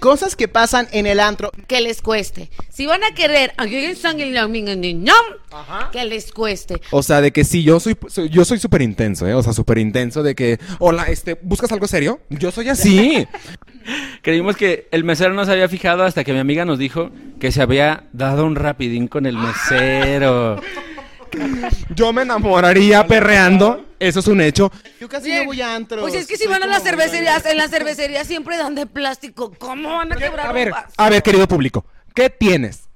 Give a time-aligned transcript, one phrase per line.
[0.00, 1.52] Cosas que pasan en el antro.
[1.68, 2.50] Que les cueste.
[2.70, 3.52] Si van a querer,
[5.92, 6.80] que les cueste.
[6.90, 9.34] O sea, de que sí, yo soy, soy- yo soy súper intenso, ¿eh?
[9.34, 12.20] O sea, súper intenso de que, hola, este, ¿buscas algo serio?
[12.30, 13.26] Yo soy así.
[14.22, 17.52] Creímos que el mesero no se había fijado hasta que mi amiga nos dijo que
[17.52, 20.60] se había dado un rapidín con el mesero.
[21.94, 24.70] Yo me enamoraría perreando, eso es un hecho.
[25.00, 26.02] Yo casi no voy a antros.
[26.02, 28.86] Pues es que si Soy van a las cervecerías, en las cervecerías siempre dan de
[28.86, 29.52] plástico.
[29.58, 31.84] ¿Cómo van a quebrar A ver, a ver, querido público,
[32.14, 32.89] ¿qué tienes?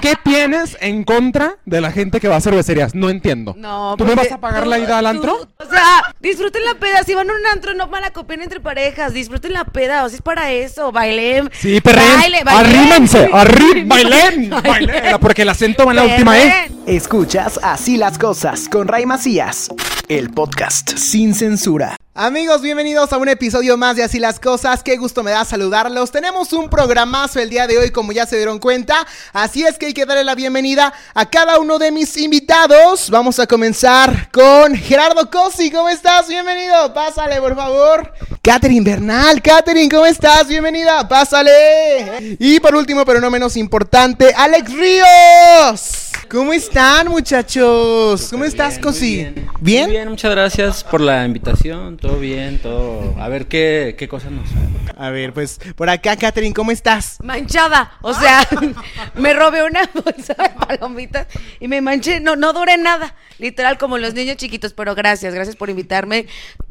[0.00, 2.94] ¿Qué tienes en contra de la gente que va a cervecerías?
[2.94, 3.54] No entiendo.
[3.56, 5.48] No, ¿Tú me porque vas a pagar tú- la ida al tú- antro?
[5.58, 7.02] O sea, disfruten la peda.
[7.04, 9.12] Si van a un antro, no van a copiar entre parejas.
[9.12, 10.04] Disfruten la peda.
[10.04, 10.90] O sea, es para eso.
[10.92, 11.50] Bailen.
[11.52, 12.04] Sí, perren.
[12.18, 12.66] Baile, bailen.
[12.78, 15.18] Arrímense, arrí, bailen, bailen.
[15.20, 16.42] Porque el acento va en la última, ¿eh?
[16.68, 16.80] Perren.
[16.86, 19.68] Escuchas Así las cosas con Ray Macías,
[20.08, 21.96] el podcast sin censura.
[22.22, 24.82] Amigos, bienvenidos a un episodio más de Así las cosas.
[24.82, 26.10] Qué gusto me da saludarlos.
[26.10, 29.06] Tenemos un programazo el día de hoy, como ya se dieron cuenta.
[29.32, 33.08] Así es que hay que darle la bienvenida a cada uno de mis invitados.
[33.08, 35.70] Vamos a comenzar con Gerardo Cosi.
[35.70, 36.28] ¿Cómo estás?
[36.28, 36.92] Bienvenido.
[36.92, 38.12] Pásale, por favor.
[38.42, 39.40] Catherine Bernal.
[39.40, 40.46] Catherine, ¿cómo estás?
[40.46, 41.08] Bienvenida.
[41.08, 42.36] Pásale.
[42.38, 45.99] Y por último, pero no menos importante, Alex Ríos.
[46.30, 48.28] ¿Cómo están, muchachos?
[48.30, 49.16] ¿Cómo estás, Bien, Cosi?
[49.16, 49.50] muy bien.
[49.60, 49.84] ¿Bien?
[49.86, 51.96] Muy bien, muchas gracias por la invitación.
[51.96, 53.16] Todo bien, todo.
[53.20, 54.48] A ver qué, qué cosas nos.
[54.96, 57.18] A ver, pues por acá, Catherine, ¿cómo estás?
[57.24, 58.46] Manchada, o sea,
[59.16, 61.26] me robé una bolsa de palomitas
[61.58, 65.56] y me manché, no, no duré nada, literal como los niños chiquitos, pero gracias, gracias
[65.56, 66.26] por invitarme,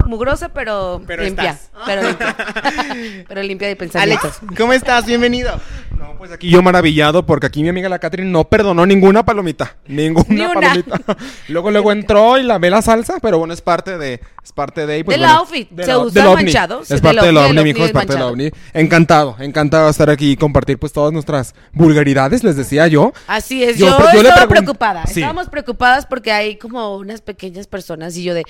[0.06, 1.72] mugrosa pero, Pero limpia, estás.
[1.86, 2.36] pero limpia,
[3.28, 4.40] pero limpia de pensamientos.
[4.42, 5.06] Alex, ¿cómo estás?
[5.06, 5.60] Bienvenido.
[5.98, 9.49] No, pues aquí yo maravillado porque aquí mi amiga la Catherine no perdonó ninguna palomita.
[9.88, 10.54] Ninguna Ni una.
[10.54, 11.00] palomita.
[11.50, 14.22] luego, luego entró y la ve la salsa, pero bueno, es parte de.
[14.44, 15.00] Es parte de.
[15.00, 15.70] y, pues, Del bueno, outfit.
[15.70, 16.82] del Se ou- usa del manchado.
[16.88, 18.50] Es parte del ovni, mijo, es parte del ovni.
[18.74, 23.14] Encantado, encantado de estar aquí y compartir pues todas nuestras vulgaridades, les decía yo.
[23.28, 25.20] Así es, Yo- yo, yo le estaba preocupada, Sí.
[25.22, 28.44] estábamos preocupadas porque hay como unas pequeñas personas y yo de,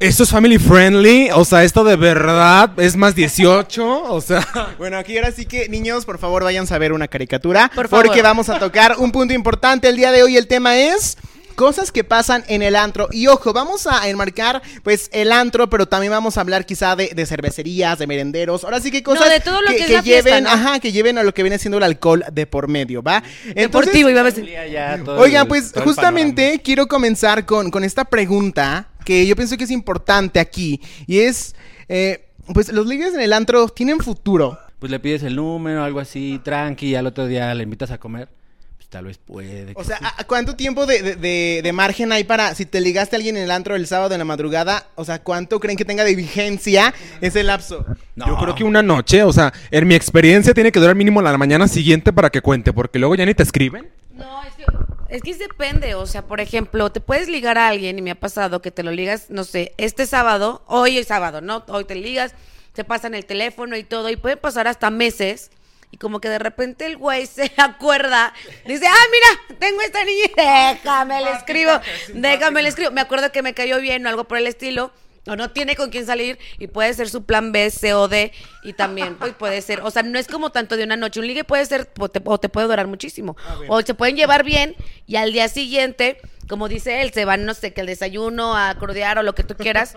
[0.00, 4.48] Esto es family friendly, o sea, esto de verdad es más 18, o sea.
[4.78, 7.70] Bueno, aquí ahora sí que, niños, por favor, vayan a ver una caricatura.
[7.74, 8.06] Por favor.
[8.06, 10.38] Porque vamos a tocar un punto importante el día de hoy.
[10.38, 11.18] El tema es
[11.54, 13.10] cosas que pasan en el antro.
[13.12, 17.08] Y ojo, vamos a enmarcar, pues, el antro, pero también vamos a hablar quizá de,
[17.14, 18.64] de cervecerías, de merenderos.
[18.64, 20.50] Ahora sí que cosas de todo lo que fiesta, lleven, ¿no?
[20.50, 23.22] ajá, que lleven a lo que viene siendo el alcohol de por medio, ¿va?
[23.54, 29.34] deportivo, iba a todo Oigan, pues justamente quiero comenzar con, con esta pregunta que yo
[29.34, 30.80] pienso que es importante aquí.
[31.08, 31.56] Y es,
[31.88, 34.56] eh, pues los ligues en el antro tienen futuro.
[34.78, 37.98] Pues le pides el número, algo así, tranqui, y al otro día le invitas a
[37.98, 38.28] comer.
[38.76, 39.72] Pues tal vez puede.
[39.74, 40.04] O sea, sí.
[40.16, 43.36] ¿a- ¿cuánto tiempo de, de- de- de margen hay para, si te ligaste a alguien
[43.36, 46.14] en el antro el sábado en la madrugada, o sea, cuánto creen que tenga de
[46.14, 47.84] vigencia ese lapso?
[48.14, 48.26] No.
[48.28, 51.36] Yo creo que una noche, o sea, en mi experiencia tiene que durar mínimo la
[51.36, 53.90] mañana siguiente para que cuente, porque luego ya ni te escriben.
[54.14, 54.64] No, es que,
[55.10, 58.14] es que depende, o sea, por ejemplo, te puedes ligar a alguien y me ha
[58.14, 61.64] pasado que te lo ligas, no sé, este sábado, hoy es sábado, ¿no?
[61.68, 62.32] Hoy te ligas,
[62.72, 65.50] te pasan el teléfono y todo, y puede pasar hasta meses.
[65.92, 68.32] Y como que de repente el güey se acuerda,
[68.64, 71.72] dice, ah, mira, tengo esta niña, déjame le escribo,
[72.14, 72.92] déjame le escribo.
[72.92, 74.92] Me acuerdo que me cayó bien o algo por el estilo,
[75.26, 78.32] o no tiene con quién salir, y puede ser su plan B, C o D,
[78.62, 81.26] y también pues, puede ser, o sea, no es como tanto de una noche, un
[81.26, 83.36] ligue puede ser, o te, o te puede durar muchísimo,
[83.68, 84.74] o se pueden llevar bien,
[85.06, 88.74] y al día siguiente, como dice él, se van, no sé, que el desayuno, a
[88.78, 89.94] cordear o lo que tú quieras,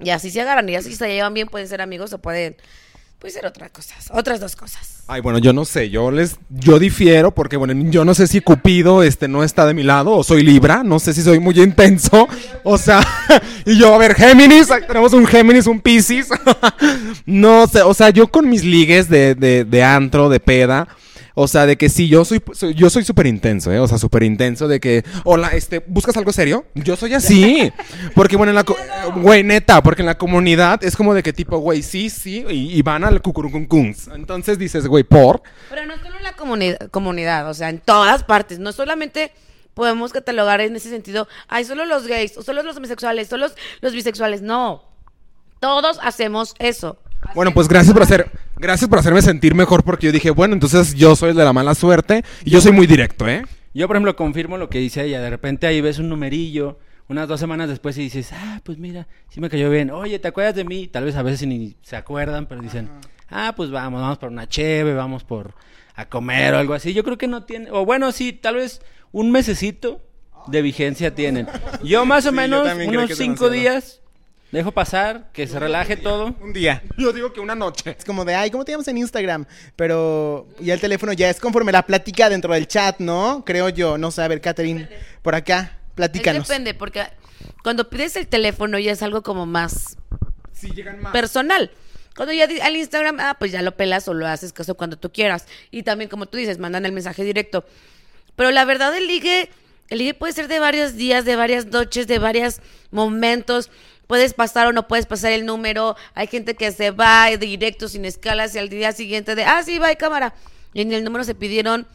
[0.00, 2.56] y así se agarran, y así se llevan bien, pueden ser amigos o pueden,
[3.18, 5.02] puede ser otras cosas, otras dos cosas.
[5.08, 8.40] Ay, bueno, yo no sé, yo les, yo difiero porque, bueno, yo no sé si
[8.40, 11.58] Cupido, este, no está de mi lado o soy Libra, no sé si soy muy
[11.60, 12.28] intenso,
[12.62, 13.00] o sea,
[13.66, 16.28] y yo, a ver, Géminis, tenemos un Géminis, un Piscis,
[17.26, 20.86] no sé, o sea, yo con mis ligues de, de, de antro, de peda,
[21.40, 23.78] o sea, de que sí, yo soy, soy- yo soy súper intenso, ¿eh?
[23.78, 26.64] O sea, súper intenso de que, hola, este, ¿buscas algo serio?
[26.74, 27.72] Yo soy así.
[28.14, 28.76] Porque, bueno, en la, co-
[29.16, 32.76] güey, neta, porque en la comunidad es como de que tipo, güey, sí, sí, y,
[32.76, 34.08] y van al cucurucuncuns.
[34.08, 35.42] Entonces dices, güey, ¿por?
[35.70, 38.58] Pero no solo en la comunidad, comunidad, o sea, en todas partes.
[38.58, 39.30] No solamente
[39.74, 43.56] podemos catalogar en ese sentido, hay solo los gays, o solo los homosexuales, solo los,
[43.80, 44.42] los bisexuales.
[44.42, 44.82] No.
[45.60, 46.98] Todos hacemos eso.
[47.34, 50.94] Bueno, pues gracias por hacer, gracias por hacerme sentir mejor porque yo dije, bueno, entonces
[50.94, 53.42] yo soy el de la mala suerte y yo soy muy directo, ¿eh?
[53.74, 55.20] Yo, por ejemplo, confirmo lo que dice ella.
[55.20, 56.78] De repente ahí ves un numerillo,
[57.08, 59.90] unas dos semanas después y dices, ah, pues mira, sí me cayó bien.
[59.90, 60.88] Oye, ¿te acuerdas de mí?
[60.88, 62.88] Tal vez a veces ni se acuerdan, pero dicen,
[63.30, 65.54] ah, pues vamos, vamos por una cheve, vamos por
[65.94, 66.92] a comer o algo así.
[66.94, 68.80] Yo creo que no tiene, o bueno, sí, tal vez
[69.12, 70.00] un mesecito
[70.48, 71.46] de vigencia tienen.
[71.84, 73.50] Yo más o Sí, menos unos cinco demasiado.
[73.50, 74.00] días
[74.50, 76.34] Dejo pasar, que se relaje todo.
[76.40, 76.82] Un día.
[76.96, 77.94] Yo digo que una noche.
[77.98, 79.44] Es como de, ay, ¿cómo te llamas en Instagram?
[79.76, 83.44] Pero ya el teléfono ya es conforme la plática dentro del chat, ¿no?
[83.44, 83.98] Creo yo.
[83.98, 84.88] No sé, a ver, Catherine,
[85.20, 86.48] por acá, Es platícanos.
[86.48, 87.02] depende, porque
[87.62, 89.98] cuando pides el teléfono ya es algo como más
[90.52, 91.12] Sí, llegan más.
[91.12, 91.70] personal.
[92.16, 94.96] Cuando ya di- al Instagram, ah, pues ya lo pelas o lo haces caso cuando
[94.96, 95.46] tú quieras.
[95.70, 97.64] Y también, como tú dices, mandan el mensaje directo.
[98.34, 99.50] Pero la verdad, el ligue,
[99.90, 102.60] el ligue puede ser de varios días, de varias noches, de varios
[102.90, 103.70] momentos.
[104.08, 105.94] Puedes pasar o no puedes pasar el número.
[106.14, 109.78] Hay gente que se va directo sin escalas y al día siguiente de, ah, sí,
[109.78, 110.34] va, cámara.
[110.74, 111.86] Y en el número se pidieron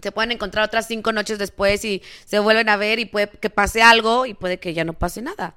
[0.00, 3.50] se pueden encontrar otras cinco noches después y se vuelven a ver y puede que
[3.50, 5.56] pase algo y puede que ya no pase nada.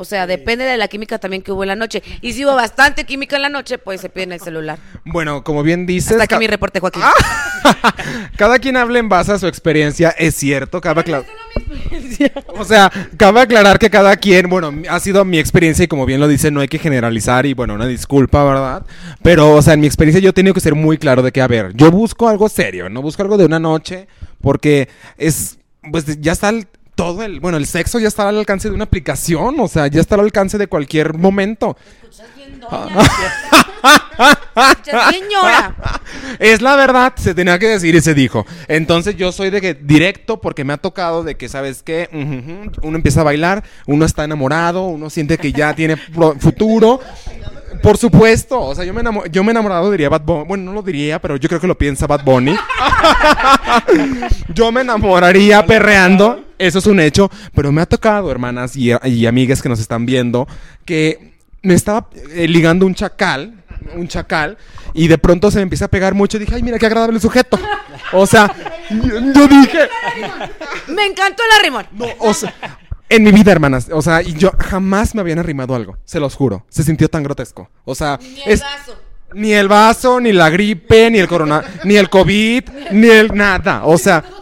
[0.00, 2.04] O sea, depende de la química también que hubo en la noche.
[2.20, 4.78] Y si hubo bastante química en la noche, pues se piden el celular.
[5.04, 6.12] Bueno, como bien dices.
[6.12, 7.02] Hasta aquí mi reporte, Joaquín.
[8.36, 11.26] cada quien habla en base a su experiencia, es cierto, cabe aclarar.
[12.48, 16.20] O sea, cabe aclarar que cada quien, bueno, ha sido mi experiencia y como bien
[16.20, 18.86] lo dice, no hay que generalizar y bueno, una disculpa, ¿verdad?
[19.22, 21.40] Pero, o sea, en mi experiencia yo he tenido que ser muy claro de que,
[21.40, 24.06] a ver, yo busco algo serio, no busco algo de una noche
[24.40, 25.58] porque es,
[25.90, 26.68] pues ya está el-
[26.98, 30.00] todo el, bueno, el sexo ya está al alcance de una aplicación, o sea, ya
[30.00, 31.76] está al alcance de cualquier momento.
[32.34, 32.60] Bien,
[35.10, 35.76] bien, ñora.
[36.40, 38.44] Es la verdad, se tenía que decir y se dijo.
[38.66, 42.08] Entonces yo soy de que directo porque me ha tocado de que, ¿sabes qué?
[42.82, 45.96] Uno empieza a bailar, uno está enamorado, uno siente que ya tiene
[46.40, 46.98] futuro.
[47.82, 50.44] Por supuesto, o sea, yo me, enamo- yo me he enamorado, diría Bad Bunny.
[50.48, 52.56] Bueno, no lo diría, pero yo creo que lo piensa Bad Bunny.
[54.54, 57.30] yo me enamoraría perreando, eso es un hecho.
[57.54, 60.46] Pero me ha tocado, hermanas y, y amigas que nos están viendo,
[60.84, 63.54] que me estaba eh, ligando un chacal,
[63.94, 64.56] un chacal,
[64.94, 66.36] y de pronto se me empieza a pegar mucho.
[66.36, 67.58] Y dije, ay, mira qué agradable sujeto.
[68.12, 68.50] O sea,
[68.90, 69.78] yo, yo dije,
[70.88, 71.86] Me encantó el arrimón.
[71.92, 72.54] no, o sea,
[73.08, 76.34] en mi vida, hermanas, o sea, y yo jamás me habían arrimado algo, se los
[76.34, 76.64] juro.
[76.68, 77.70] Se sintió tan grotesco.
[77.84, 78.96] O sea, Ni el es- vaso.
[79.34, 83.82] ni el vaso, ni la gripe, ni el corona, ni el COVID, ni el nada.
[83.84, 84.24] O sea,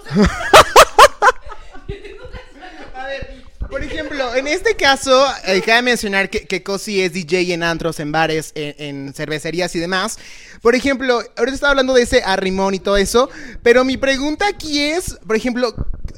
[3.70, 8.00] Por ejemplo, en este caso, eh, cabe mencionar que, que Cosi es DJ en antros,
[8.00, 10.19] en bares, en, cervecerías y demás.
[10.62, 13.28] Por ejemplo, ahorita estaba hablando de ese arrimón y todo eso,
[13.62, 15.75] pero mi pregunta aquí es, por ejemplo,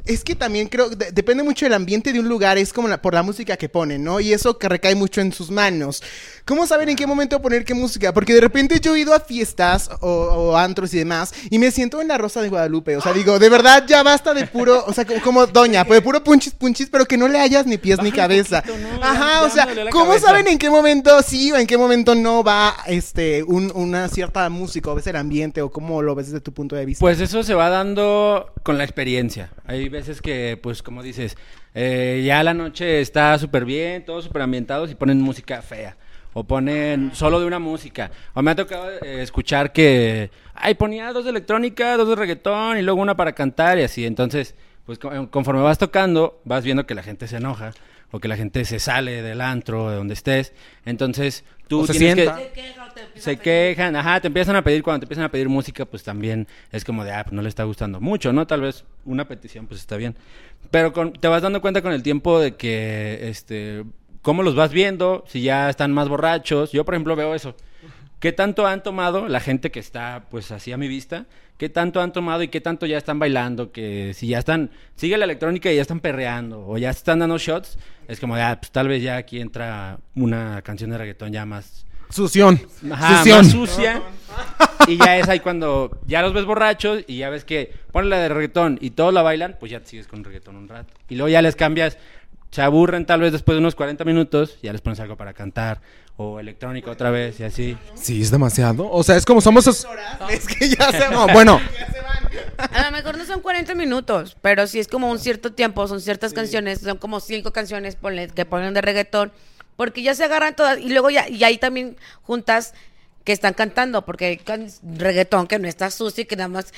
[0.07, 3.03] es que también creo, de- depende mucho del ambiente de un lugar, es como la-
[3.03, 4.21] por la música que ponen, ¿no?
[4.21, 6.03] Y eso que recae mucho en sus manos.
[6.47, 8.15] ¿Cómo saber en qué momento poner qué música?
[8.15, 11.71] Porque de repente yo he ido a fiestas o, o antros y demás y me
[11.71, 12.97] siento en la Rosa de Guadalupe.
[12.97, 15.99] O sea, digo, de verdad ya basta de puro, o sea, como, como doña, pues
[15.99, 18.63] de puro punchis punchis, pero que no le hayas ni pies ni cabeza.
[18.63, 19.03] poquito, ¿no?
[19.05, 20.27] Ajá, Ya- o sea, ¿cómo cabeza.
[20.29, 24.49] saben en qué momento sí o en qué momento no va este un- una cierta
[24.51, 27.01] música o ves el ambiente o cómo lo ves desde tu punto de vista?
[27.01, 29.51] Pues eso se va dando con la experiencia.
[29.67, 31.37] Hay veces que, pues como dices,
[31.75, 35.97] eh, ya la noche está súper bien, todos súper ambientados y ponen música fea.
[36.35, 38.11] O ponen solo de una música.
[38.35, 42.79] O me ha tocado eh, escuchar que, ay, ponía dos de electrónica, dos de reggaetón
[42.79, 44.05] y luego una para cantar y así.
[44.05, 44.55] Entonces,
[44.89, 47.73] pues co- conforme vas tocando, vas viendo que la gente se enoja
[48.11, 50.55] o que la gente se sale del antro, de donde estés.
[50.87, 52.39] Entonces, tú O se tienes sienta.
[52.39, 55.29] que Se queja te se quejan, ajá, te empiezan a pedir, cuando te empiezan a
[55.31, 58.47] pedir música, pues también es como de, ah, pues no le está gustando mucho, ¿no?
[58.47, 60.17] Tal vez una petición, pues está bien.
[60.71, 63.85] Pero con- te vas dando cuenta con el tiempo de que, este,
[64.23, 66.73] cómo los vas viendo, si ya están más borrachos.
[66.73, 67.55] Yo, por ejemplo, veo eso.
[68.21, 71.27] ¿Qué tanto han tomado la gente que está, pues, así a mi vista?
[71.57, 73.73] ¿Qué tanto han tomado y qué tanto ya están bailando?
[73.73, 77.39] Que si ya están, sigue la electrónica y ya están perreando o ya están dando
[77.39, 81.45] shots, es como ah, pues tal vez ya aquí entra una canción de reggaetón ya
[81.45, 82.61] más sución.
[82.91, 83.39] Ajá, sución.
[83.39, 84.03] más sucia.
[84.87, 88.19] Y ya es ahí cuando ya los ves borrachos y ya ves que ponen la
[88.19, 90.95] de reggaetón y todos la bailan, pues ya te sigues con reggaetón un rato.
[91.09, 91.99] Y luego ya les cambias,
[92.51, 95.81] se aburren tal vez después de unos 40 minutos, ya les pones algo para cantar
[96.21, 97.79] o electrónica otra vez y así.
[97.95, 98.91] Sí, es demasiado.
[98.91, 99.67] O sea, es como somos...
[100.29, 101.61] Es que ya se No, bueno,
[102.59, 106.01] A lo mejor no son 40 minutos, pero sí es como un cierto tiempo, son
[106.01, 109.31] ciertas canciones, son como cinco canciones ponle, que ponen de reggaetón,
[109.77, 112.75] porque ya se agarran todas y luego ya, y hay también juntas
[113.23, 116.73] que están cantando, porque hay can- reggaetón que no está sucio y que nada más...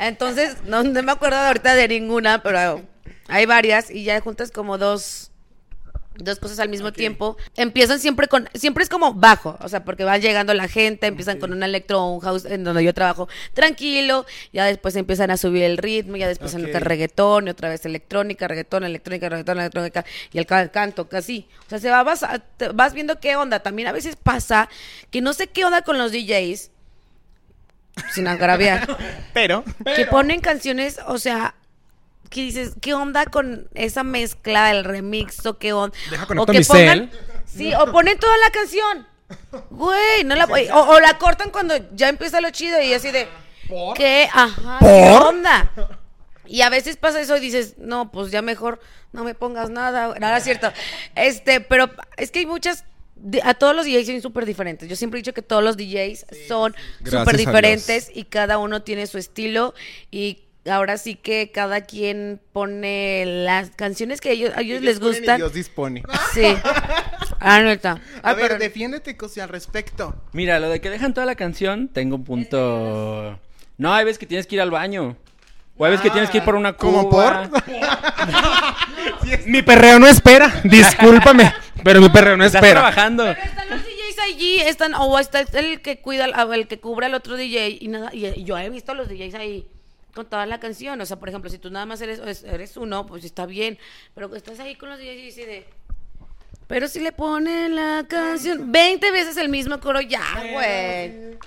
[0.00, 2.82] Entonces, no, no me acuerdo ahorita de ninguna, pero
[3.28, 5.29] hay varias y ya juntas como dos
[6.24, 7.36] dos cosas al mismo tiempo.
[7.56, 11.38] Empiezan siempre con, siempre es como bajo, o sea, porque va llegando la gente, empiezan
[11.38, 15.36] con un electro o un house en donde yo trabajo tranquilo, ya después empiezan a
[15.36, 16.74] subir el ritmo, ya después en Ok.
[16.74, 21.46] el reggaetón, y otra vez electrónica, reggaetón, electrónica, reggaetón, electrónica, y el ca- canto, casi.
[21.66, 22.24] O sea, se va, vas,
[22.74, 23.60] vas viendo qué onda.
[23.60, 24.68] También a veces pasa
[25.10, 26.70] que no sé qué onda con los DJs,
[28.14, 28.96] sin agraviar
[29.34, 29.64] Pero
[29.96, 31.54] que ponen canciones, o sea,
[32.30, 35.96] que dices, ¿qué onda con esa mezcla del remix o qué onda?
[36.10, 37.10] Deja o que pongan,
[37.44, 39.06] sí, o ponen toda la canción.
[39.70, 43.28] Güey, no la o, o la cortan cuando ya empieza lo chido y así de
[43.94, 44.28] ¿Qué?
[44.32, 45.72] Ajá, ¿qué onda?
[46.46, 48.80] Y a veces pasa eso y dices, no, pues ya mejor
[49.12, 50.14] no me pongas nada.
[50.18, 50.72] Nada es cierto.
[51.14, 52.84] Este, pero es que hay muchas.
[53.44, 54.88] A todos los DJs son súper diferentes.
[54.88, 59.06] Yo siempre he dicho que todos los DJs son súper diferentes y cada uno tiene
[59.06, 59.74] su estilo.
[60.10, 65.00] Y ahora sí que cada quien pone las canciones que a ellos, a ellos les
[65.00, 65.38] gustan.
[65.38, 66.02] Dios dispone.
[66.34, 66.54] Sí.
[67.40, 67.92] Ah, neta.
[68.22, 68.58] A Ah, ver, perdón.
[68.60, 70.14] defiéndete, Cosi, al respecto.
[70.32, 73.40] Mira, lo de que dejan toda la canción, tengo un punto.
[73.78, 75.16] No, hay veces que tienes que ir al baño.
[75.78, 77.48] O hay veces que tienes que ir por una ¿Cómo cuba.
[79.46, 80.60] Mi perreo no espera.
[80.64, 81.52] Discúlpame,
[81.82, 82.80] pero mi perreo no Estás espera.
[82.80, 83.24] trabajando.
[83.24, 87.14] Pero están los DJs allí, están, o está el que cuida, el que cubre al
[87.14, 89.66] otro DJ y nada, y, y yo he visto a los DJs ahí
[90.14, 92.76] con toda la canción, o sea, por ejemplo, si tú nada más eres, es- eres
[92.76, 93.78] uno, pues está bien,
[94.14, 95.66] pero estás ahí con los DJs y dices de,
[96.66, 101.38] pero si le ponen la canción 20 veces el mismo coro, ya, güey.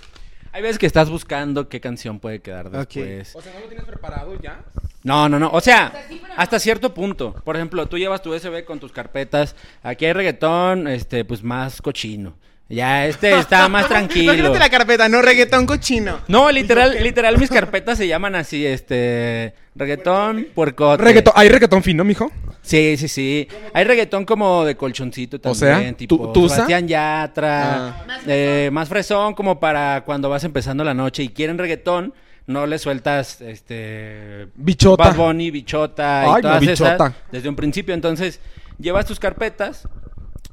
[0.55, 3.35] Hay veces que estás buscando qué canción puede quedar después.
[3.35, 4.63] O sea, ¿no lo tienes preparado ya?
[5.01, 5.49] No, no, no.
[5.51, 5.91] O sea,
[6.37, 7.33] hasta cierto punto.
[7.43, 9.55] Por ejemplo, tú llevas tu USB con tus carpetas.
[9.81, 12.35] Aquí hay reggaetón, este, pues más cochino.
[12.69, 14.33] Ya, este está más tranquilo.
[14.33, 16.19] Imagínate la carpeta, no reggaetón cochino.
[16.27, 21.03] No, literal, literal, mis carpetas se llaman así, este, reggaetón, puercote.
[21.03, 22.31] Reggaetón, ¿Hay reggaetón fino, mijo?
[22.61, 23.47] Sí, sí, sí.
[23.73, 26.55] Hay reggaetón como de colchoncito también, sea, tipo tu- tusa.
[26.55, 28.05] Sebastián Yatra, Ah.
[28.25, 32.13] eh, más fresón como para cuando vas empezando la noche y quieren reggaetón,
[32.47, 35.03] no le sueltas este Bichota.
[35.09, 36.95] Bad Bunny, bichota Ay, y no, todas bichota.
[36.95, 38.39] esas desde un principio, entonces
[38.79, 39.87] llevas tus carpetas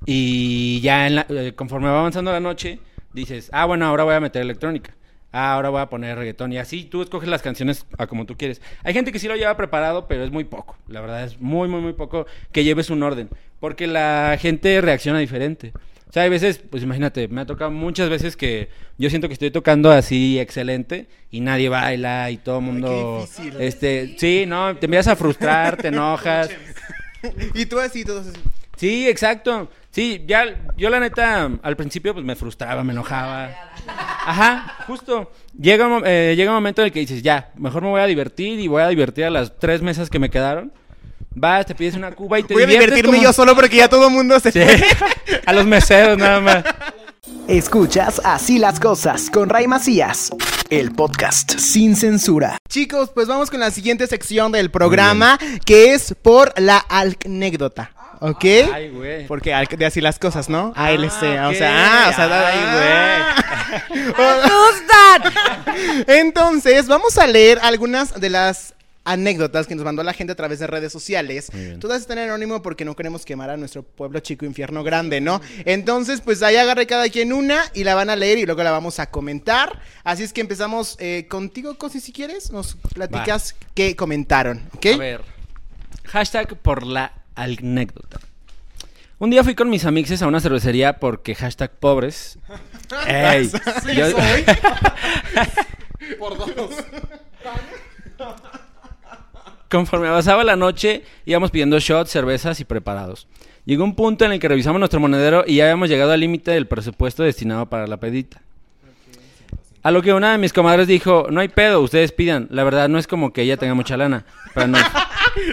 [0.07, 2.79] y ya en la- eh, conforme va avanzando la noche
[3.13, 4.95] dices, "Ah, bueno, ahora voy a meter electrónica."
[5.33, 6.53] Ah, ahora voy a poner reggaetón.
[6.53, 8.61] Y así tú escoges las canciones a como tú quieres.
[8.83, 10.77] Hay gente que sí lo lleva preparado, pero es muy poco.
[10.89, 13.29] La verdad es muy, muy, muy poco que lleves un orden.
[13.61, 15.73] Porque la gente reacciona diferente.
[16.09, 19.35] O sea, hay veces, pues imagínate, me ha tocado muchas veces que yo siento que
[19.35, 23.21] estoy tocando así excelente y nadie baila y todo el mundo...
[23.21, 23.55] difícil.
[23.61, 26.51] Este, sí, no, te empiezas a frustrar, te enojas.
[27.55, 28.41] Y tú así, todos así.
[28.77, 29.71] Sí, exacto.
[29.93, 30.45] Sí, ya,
[30.77, 33.51] yo la neta, al principio pues me frustraba, me enojaba.
[34.25, 35.33] Ajá, justo.
[35.61, 38.07] Llega, un eh, llega un momento en el que dices, ya, mejor me voy a
[38.07, 40.73] divertir y voy a divertir a las tres mesas que me quedaron.
[41.35, 43.77] Vas, te pides una cuba y te Voy a diviertes divertirme como- yo solo porque
[43.77, 44.61] ya todo el mundo se Sí,
[45.47, 46.65] a los meseros nada más.
[47.49, 50.31] Escuchas Así las cosas con Ray Macías,
[50.71, 52.59] el podcast sin censura.
[52.69, 57.91] Chicos, pues vamos con la siguiente sección del programa, que es por la anécdota.
[58.21, 58.45] ¿Ok?
[58.73, 59.27] Ay, güey.
[59.27, 60.73] Porque de así las cosas, ¿no?
[60.77, 61.55] ALC, o ok.
[61.55, 64.15] sea, ah, o sea, Ay, güey.
[64.19, 66.05] ¡Me asustan!
[66.07, 68.75] Entonces, vamos a leer algunas de las
[69.05, 71.51] anécdotas que nos mandó la gente a través de redes sociales.
[71.81, 75.41] Todas están en anónimo porque no queremos quemar a nuestro pueblo chico infierno grande, ¿no?
[75.65, 78.71] Entonces, pues ahí agarre cada quien una y la van a leer y luego la
[78.71, 79.81] vamos a comentar.
[80.05, 82.53] Así es que empezamos eh, contigo, Cosi, si quieres.
[82.53, 84.87] Nos platicas qué comentaron, ¿ok?
[84.95, 85.21] A ver.
[86.05, 88.19] Hashtag por la anécdota.
[89.19, 92.39] Un día fui con mis amixes a una cervecería porque hashtag pobres.
[93.07, 93.51] Ey,
[93.95, 94.07] yo-
[96.19, 96.71] Por dos.
[99.71, 103.29] Conforme avanzaba la noche, íbamos pidiendo shots, cervezas y preparados.
[103.67, 106.51] Llegó un punto en el que revisamos nuestro monedero y ya habíamos llegado al límite
[106.51, 108.43] del presupuesto destinado para la pedita.
[109.83, 112.49] A lo que una de mis comadres dijo, no hay pedo, ustedes pidan.
[112.51, 114.25] La verdad no es como que ella tenga mucha lana.
[114.55, 114.79] Pero no.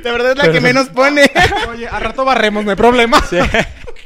[0.04, 1.30] La verdad es la que menos pone.
[1.70, 3.24] Oye, al rato barremos, no hay problema.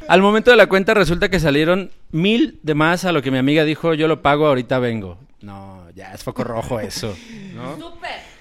[0.08, 3.38] Al momento de la cuenta resulta que salieron mil de más a lo que mi
[3.38, 5.18] amiga dijo, yo lo pago, ahorita vengo.
[5.42, 7.16] No, ya es foco rojo eso.
[7.56, 7.78] ¿no?
[7.78, 8.32] ¡Súper!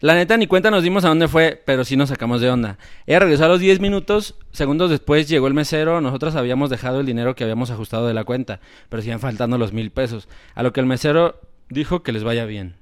[0.00, 2.76] La neta, ni cuenta nos dimos a dónde fue, pero sí nos sacamos de onda.
[3.06, 7.06] Ella regresó a los 10 minutos, segundos después llegó el mesero, nosotros habíamos dejado el
[7.06, 10.28] dinero que habíamos ajustado de la cuenta, pero siguen faltando los mil pesos.
[10.54, 12.76] A lo que el mesero dijo que les vaya bien.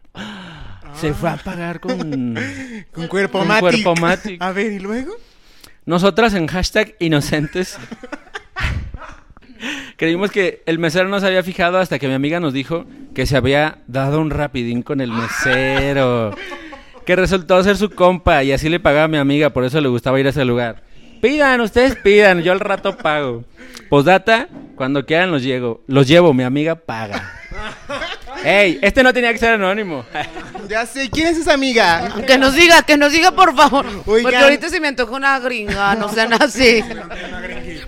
[1.01, 2.37] Se fue a pagar con...
[2.93, 3.61] Con cuerpo Con matic.
[3.61, 4.43] cuerpo matic.
[4.43, 5.15] A ver, ¿y luego?
[5.87, 7.77] Nosotras en hashtag inocentes
[9.97, 12.85] creímos que el mesero no se había fijado hasta que mi amiga nos dijo
[13.15, 16.35] que se había dado un rapidín con el mesero.
[17.05, 19.89] Que resultó ser su compa y así le pagaba a mi amiga, por eso le
[19.89, 20.83] gustaba ir a ese lugar.
[21.21, 23.45] Pidan, ustedes pidan, yo al rato pago.
[23.91, 27.31] Postdata, cuando quieran los llevo, los llevo, mi amiga paga.
[28.45, 30.05] Ey, este no tenía que ser anónimo.
[30.69, 32.15] Ya sé, ¿quién es esa amiga?
[32.27, 33.87] Que nos diga, que nos diga por favor.
[34.07, 34.23] Oigan.
[34.23, 36.83] Porque ahorita se me antoja una gringa, no sean así.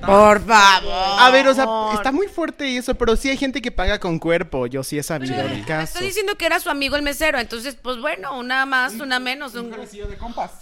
[0.07, 0.93] Por favor.
[1.19, 4.19] A ver, o sea, está muy fuerte eso, pero sí hay gente que paga con
[4.19, 4.67] cuerpo.
[4.67, 5.95] Yo sí he sabido del me caso.
[5.95, 9.55] Está diciendo que era su amigo el mesero, entonces, pues bueno, una más, una menos.
[9.55, 9.75] Un,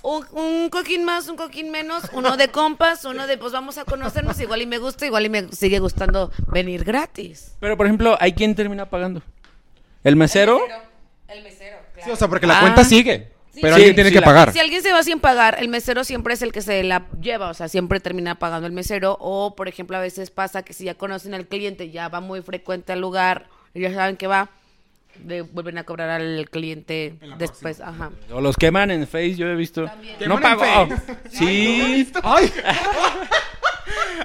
[0.03, 3.85] un, un coquín más, un coquín menos, uno de compas, uno de, pues vamos a
[3.85, 7.53] conocernos, igual y me gusta, igual y me sigue gustando venir gratis.
[7.61, 9.23] Pero, por ejemplo, ¿hay quien termina pagando?
[10.05, 10.61] ¿El mesero?
[11.29, 12.61] El mesero, Sí, o sea, porque la Ah.
[12.61, 13.29] cuenta sigue.
[13.53, 14.53] Sí, pero sí, alguien tiene sí, que la- pagar.
[14.53, 17.49] Si alguien se va sin pagar, el mesero siempre es el que se la lleva,
[17.51, 19.17] o sea, siempre termina pagando el mesero.
[19.21, 22.43] O, por ejemplo, a veces pasa que si ya conocen al cliente, ya va muy
[22.43, 24.51] frecuente al lugar, y ya saben que va,
[25.25, 27.81] le vuelven a cobrar al cliente después.
[27.81, 28.11] Ajá.
[28.33, 29.83] O los queman en Face, yo he visto.
[29.83, 30.89] No ¿Queman en pagó.
[30.89, 31.17] Face?
[31.31, 32.13] Sí.
[32.25, 32.53] Ay.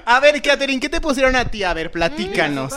[0.10, 1.64] A ver, Catherine, ¿qué te pusieron a ti?
[1.64, 2.74] A ver, platícanos.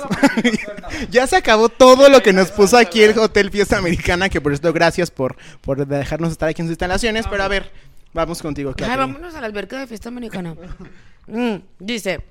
[1.10, 4.52] ya se acabó todo lo que nos puso aquí el Hotel Fiesta Americana, que por
[4.52, 7.26] esto gracias por, por dejarnos estar aquí en sus instalaciones.
[7.26, 7.72] Pero a ver,
[8.12, 8.98] vamos contigo, Ay, Catherine.
[8.98, 10.54] vámonos a la alberca de fiesta americana.
[11.26, 12.22] Mm, dice,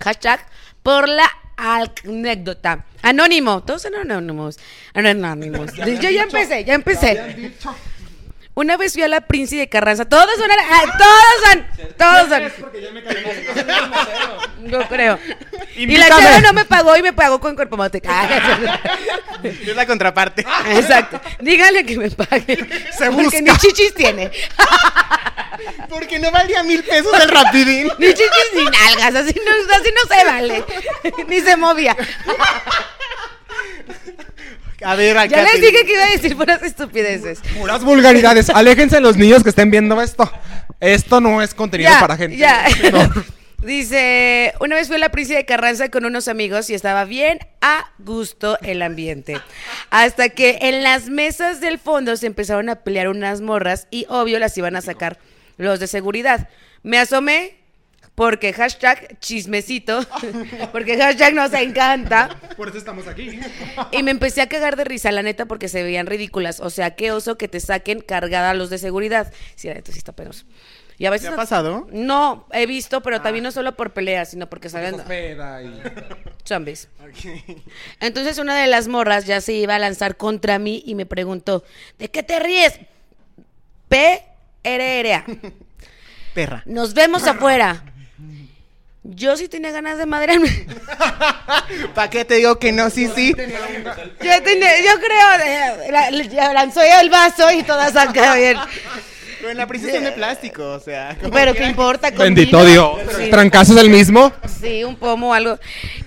[0.00, 0.46] hashtag
[0.82, 2.84] por la anécdota.
[3.00, 4.58] Anónimo, todos son anónimos.
[4.92, 5.72] Anónimos.
[5.76, 7.54] Yo ya empecé, ya empecé.
[8.58, 10.06] Una vez fui a la Princi de Carranza.
[10.06, 11.66] Todos son, ah, todos son,
[11.98, 12.42] todos son.
[14.64, 15.18] Yo creo.
[15.76, 18.00] Y la chava no me pagó y me pagó con cuerpo mote.
[19.42, 20.46] Es la contraparte.
[20.70, 21.20] Exacto.
[21.38, 22.56] Dígale que me pague.
[22.96, 23.40] Se Porque busca.
[23.42, 24.30] ni chichis tiene.
[25.90, 27.90] Porque no valía mil pesos el rapidín.
[27.98, 30.64] Ni chichis ni nalgas, así no, así no se vale.
[31.28, 31.94] Ni se movía.
[34.84, 37.40] A ver, a Ya les dije que iba a decir puras estupideces.
[37.58, 38.50] Puras vulgaridades.
[38.50, 40.30] Aléjense los niños que estén viendo esto.
[40.80, 42.36] Esto no es contenido Ya, para gente.
[42.36, 42.66] ya.
[42.92, 43.08] No.
[43.62, 47.38] Dice, una vez fui a la Princi de Carranza con unos amigos y estaba bien
[47.62, 49.40] a gusto el ambiente.
[49.90, 54.38] Hasta que en las mesas del fondo se empezaron a pelear unas morras y obvio
[54.38, 55.18] las iban a sacar
[55.56, 56.48] los de seguridad.
[56.82, 57.56] Me asomé
[58.16, 60.00] porque hashtag chismecito,
[60.72, 62.30] porque hashtag nos encanta.
[62.56, 63.38] Por eso estamos aquí.
[63.92, 66.58] Y me empecé a cagar de risa, la neta, porque se veían ridículas.
[66.60, 69.32] O sea, qué oso que te saquen cargada a los de seguridad.
[69.54, 70.46] Sí, la neta sí está penoso.
[70.98, 71.86] Y a veces ¿Te ha pasado?
[71.92, 74.96] No, he visto, pero también no solo por peleas, sino porque salen
[76.42, 76.88] zombies.
[78.00, 81.64] Entonces una de las morras ya se iba a lanzar contra mí y me preguntó,
[81.98, 82.80] ¿de qué te ríes?
[83.88, 84.22] P
[84.62, 85.26] R R A.
[86.32, 86.62] Perra.
[86.64, 87.92] Nos vemos afuera.
[89.08, 90.66] Yo sí tenía ganas de madrearme.
[91.94, 92.90] ¿Para qué te digo que no?
[92.90, 93.34] Sí, sí.
[93.36, 98.56] Yo, tenía- yo creo, la- la- lanzó el vaso y todas han quedado bien.
[99.38, 101.16] Pero en la princesa de plástico, o sea.
[101.20, 102.10] como Pero qué importa.
[102.10, 102.64] Bendito.
[102.64, 102.96] Dios.
[103.16, 103.30] Sí.
[103.30, 104.32] ¿Trancazo es el mismo?
[104.60, 105.58] Sí, un pomo o algo.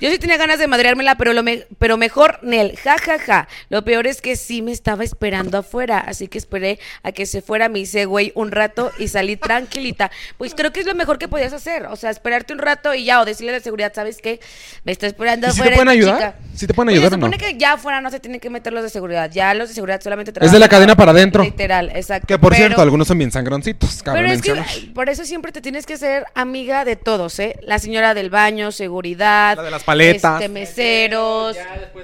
[0.01, 2.77] Yo sí tenía ganas de madreármela, pero, lo me- pero mejor Nel.
[2.83, 3.47] Ja, ja, ja.
[3.69, 7.41] Lo peor es que sí me estaba esperando afuera, así que esperé a que se
[7.41, 10.09] fuera, me hice güey un rato y salí tranquilita.
[10.37, 11.85] Pues creo que es lo mejor que podías hacer.
[11.87, 14.39] O sea, esperarte un rato y ya, o decirle de seguridad, ¿sabes qué?
[14.83, 15.75] Me está esperando ¿Y si te afuera.
[15.75, 16.15] pueden ayudar?
[16.17, 16.35] chica".
[16.55, 17.43] ¿Sí te pueden Oye, ayudar o se supone no?
[17.45, 19.29] que ya afuera no se tienen que meter los de seguridad.
[19.31, 21.43] Ya los de seguridad solamente Es de la trabajan cadena para adentro.
[21.43, 22.27] Literal, exacto.
[22.27, 24.01] Que por Pero- cierto, algunos son bien sangroncitos.
[24.01, 24.73] cabe pero es que mencionar.
[24.83, 27.59] ay, por eso siempre te tienes que ser amiga de todos, ¿eh?
[27.61, 29.57] La señora del baño, seguridad.
[29.57, 30.41] La de las paletas.
[30.41, 31.55] Este, meseros,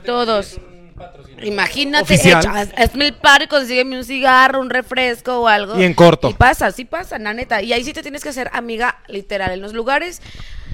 [0.06, 0.60] todos.
[1.44, 2.40] Imagínate, Oficial.
[2.40, 5.78] hecho, haz- hazme el paro y consígueme un cigarro, un refresco o algo.
[5.80, 6.30] Y en corto.
[6.30, 7.62] Y pasa, sí pasa, la neta.
[7.62, 9.52] Y ahí sí te tienes que hacer amiga, literal.
[9.52, 10.22] En los lugares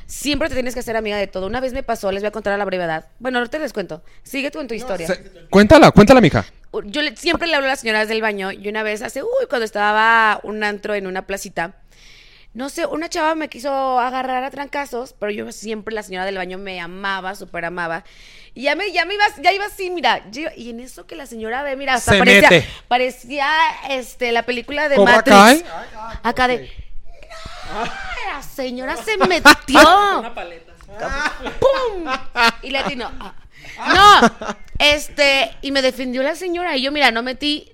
[0.06, 1.48] siempre te tienes que hacer amiga de todo.
[1.48, 3.08] Una vez me pasó, les voy a contar a la brevedad.
[3.20, 4.04] Bueno, ahorita les cuento.
[4.24, 5.08] Sigue tú en tu historia.
[5.08, 6.46] Se- Cuéntala, cuéntala, mija.
[6.86, 9.30] Yo le- siempre le hablo a las señoras del baño y una vez hace, uy,
[9.50, 11.74] cuando estaba un antro en una placita,
[12.54, 16.38] no sé, una chava me quiso agarrar a trancazos, pero yo siempre la señora del
[16.38, 18.04] baño me amaba, súper amaba.
[18.54, 21.16] Y ya me, ya me iba, ya iba así, mira, yo- y en eso que
[21.16, 22.68] la señora ve, mira, hasta Se parecía, mete.
[22.88, 23.50] parecía
[23.90, 25.38] este, la película de ¿Cobra Matrix.
[25.38, 25.66] Kai?
[26.24, 26.70] Acá de,
[27.74, 27.86] "No,
[28.34, 29.44] la señora se metió.
[31.60, 32.06] ¡Pum!
[32.64, 33.12] Y le atinó.
[33.20, 33.34] Ah.
[33.78, 36.78] No, este, y me defendió la señora.
[36.78, 37.72] Y yo, mira, no metí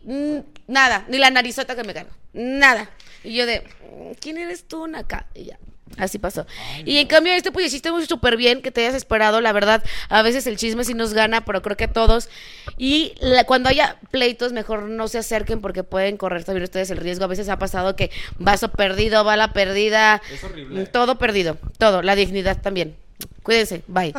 [0.68, 2.10] nada, ni la narizota que me ganó.
[2.34, 2.90] Nada.
[3.24, 5.26] Y yo de, mm, ¿quién eres tú, Naka?
[5.34, 5.58] Y ya.
[5.98, 6.46] Así pasó.
[6.86, 9.40] y en cambio, este pues hiciste muy súper bien que te hayas esperado.
[9.42, 12.30] La verdad, a veces el chisme sí nos gana, pero creo que a todos.
[12.78, 16.98] Y la- cuando haya pleitos, mejor no se acerquen porque pueden correr también ustedes el
[16.98, 17.24] riesgo.
[17.24, 20.22] A veces ha pasado que vaso perdido, bala perdida.
[20.92, 21.58] Todo perdido.
[21.80, 22.02] Todo.
[22.04, 22.96] La dignidad también.
[23.44, 23.84] Cuídense.
[23.88, 24.14] Bye.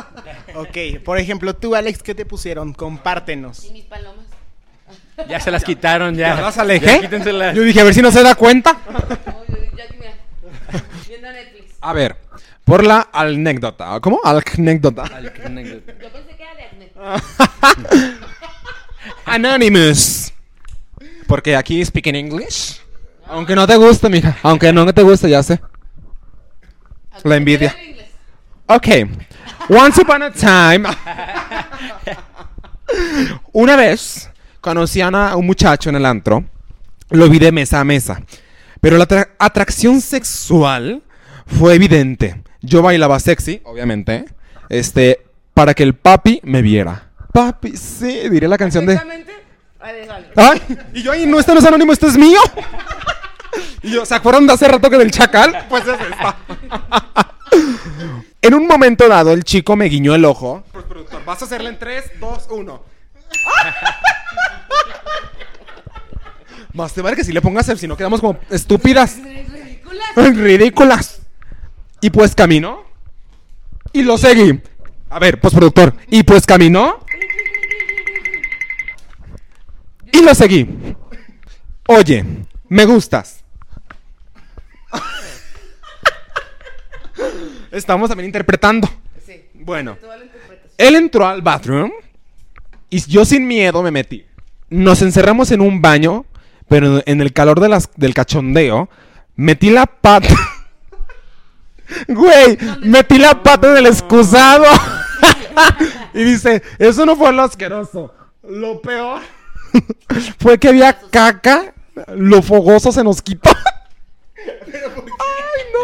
[0.55, 2.73] Ok, por ejemplo, tú, Alex, ¿qué te pusieron?
[2.73, 3.69] Compártenos.
[3.71, 4.25] mis palomas?
[5.27, 6.35] Ya se las quitaron, ya.
[6.35, 7.01] ¿Ya las Ya, alejé?
[7.01, 7.55] quítenselas.
[7.55, 8.77] Yo dije, a ver si no se da cuenta.
[11.07, 11.75] Viendo Netflix.
[11.81, 12.15] A ver,
[12.63, 13.99] por la anécdota.
[13.99, 14.19] ¿Cómo?
[14.23, 15.03] Anécdota.
[15.21, 16.91] Yo pensé que era de acné.
[19.25, 20.33] Anonymous.
[21.27, 22.79] Porque aquí speaking English.
[23.27, 24.37] Aunque no te guste, mija.
[24.41, 25.59] Aunque no te guste, ya sé.
[27.23, 27.75] La envidia.
[28.69, 28.87] Ok.
[29.69, 30.87] Once upon a time.
[33.51, 34.29] Una vez
[34.61, 36.43] conocí a una- un muchacho en el antro.
[37.09, 38.21] Lo vi de mesa a mesa.
[38.81, 41.01] Pero la atra- atracción sexual
[41.47, 42.41] fue evidente.
[42.61, 44.25] Yo bailaba sexy, obviamente.
[44.69, 47.09] Este, para que el papi me viera.
[47.33, 48.93] Papi, sí, diré la canción de.
[48.93, 49.33] Exactamente.
[49.79, 50.27] Vale, vale.
[50.35, 50.61] ¡Ay!
[50.93, 52.39] Y yo, ay, no, este no es anónimo, este es mío.
[53.81, 55.65] Y yo, ¿se acuerdan de hace rato que del chacal?
[55.69, 56.35] Pues es esta.
[58.41, 60.63] En un momento dado, el chico me guiñó el ojo.
[60.71, 62.83] Pues, productor, vas a hacerle en 3, 2, 1.
[66.73, 69.17] Más te vale que si le pongas el, si no quedamos como estúpidas.
[70.15, 71.21] Ridículas.
[72.01, 72.85] Y pues caminó.
[73.91, 74.61] Y lo seguí.
[75.09, 75.93] A ver, postproductor.
[76.07, 76.99] Y pues caminó.
[80.11, 80.95] Y lo seguí.
[81.87, 82.25] Oye,
[82.69, 83.38] me gustas.
[87.79, 88.89] Estamos también interpretando.
[89.25, 89.41] Sí.
[89.53, 89.97] Bueno,
[90.77, 91.91] él entró al bathroom
[92.89, 94.25] y yo sin miedo me metí.
[94.69, 96.25] Nos encerramos en un baño,
[96.67, 98.89] pero en el calor de las, del cachondeo,
[99.35, 100.27] metí la pata.
[102.07, 104.65] Güey, metí la pata del excusado.
[106.13, 108.13] y dice, eso no fue lo asqueroso.
[108.43, 109.21] Lo peor
[110.39, 111.73] fue que había caca.
[112.15, 113.49] Lo fogoso se nos quitó.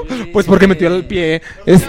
[0.09, 0.31] No.
[0.31, 1.41] Pues porque metió el pie.
[1.65, 1.83] Es-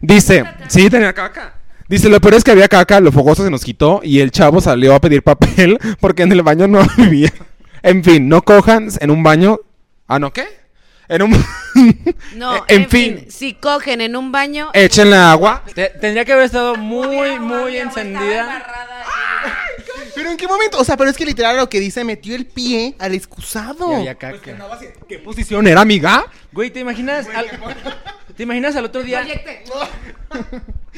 [0.00, 1.54] Dice, sí, tenía caca.
[1.88, 4.60] Dice, lo peor es que había caca, lo fogoso se nos quitó y el chavo
[4.60, 7.32] salió a pedir papel porque en el baño no vivía.
[7.82, 9.58] En fin, no cojan en un baño.
[10.08, 10.44] Ah, ¿no qué?
[11.08, 11.32] En un...
[12.36, 14.70] No, en, fin, Si cogen en un baño.
[14.72, 15.62] échenle agua.
[15.74, 18.64] Te- tendría que haber estado muy, muy encendida.
[20.16, 20.78] ¿Pero en qué momento?
[20.78, 23.92] O sea, pero es que literal lo que dice, metió el pie al excusado.
[23.92, 24.40] Y había Pues.
[25.06, 26.24] ¿Qué posición era, amiga?
[26.52, 27.28] Güey, ¿te imaginas?
[27.34, 27.50] al-
[28.34, 29.20] ¿Te imaginas al otro día?
[29.20, 29.64] Proyecte.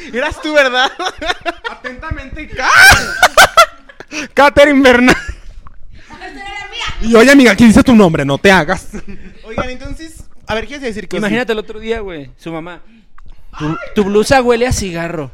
[0.17, 0.91] Eras tú, ¿verdad?
[1.71, 2.49] Atentamente,
[4.35, 5.17] Catherine Bernal.
[7.03, 8.89] Y oye, amiga, aquí dice tu nombre, no te hagas.
[9.45, 11.09] Oigan, entonces, a ver, ¿qué quieres decir?
[11.09, 11.19] Cosy?
[11.19, 12.31] Imagínate el otro día, güey.
[12.37, 12.83] Su mamá.
[13.59, 15.33] Tu, tu blusa huele a cigarro.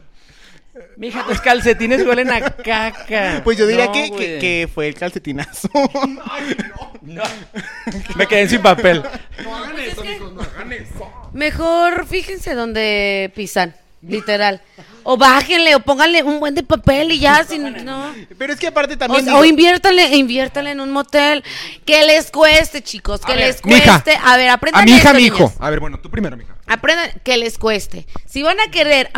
[0.97, 3.41] Mija, tus calcetines huelen a caca.
[3.43, 5.69] Pues yo diría No, que, que, fue el calcetinazo.
[7.03, 7.23] No.
[8.17, 9.03] Me quedé sin papel.
[9.43, 11.31] No hagan eso, amigos, no hagan eso.
[11.35, 14.63] Mejor fíjense dónde pisan, literal.
[15.05, 18.15] O bájenle o pónganle un buen de papel y ya, sin, no.
[18.39, 19.29] Pero es que aparte O, también.
[19.29, 21.45] o inviértanle, inviértanle en un motel.
[21.85, 23.85] Que les cueste, chicos, que A ver, les mija.
[24.03, 24.19] cueste.
[24.23, 25.37] A ver, aprendan A mi hija, esto, mi hijo.
[25.39, 25.53] niños.
[25.61, 26.57] A ver, bueno, tú primero, mija.
[26.67, 28.07] Aprendan que les cueste.
[28.27, 29.11] Si van a querer,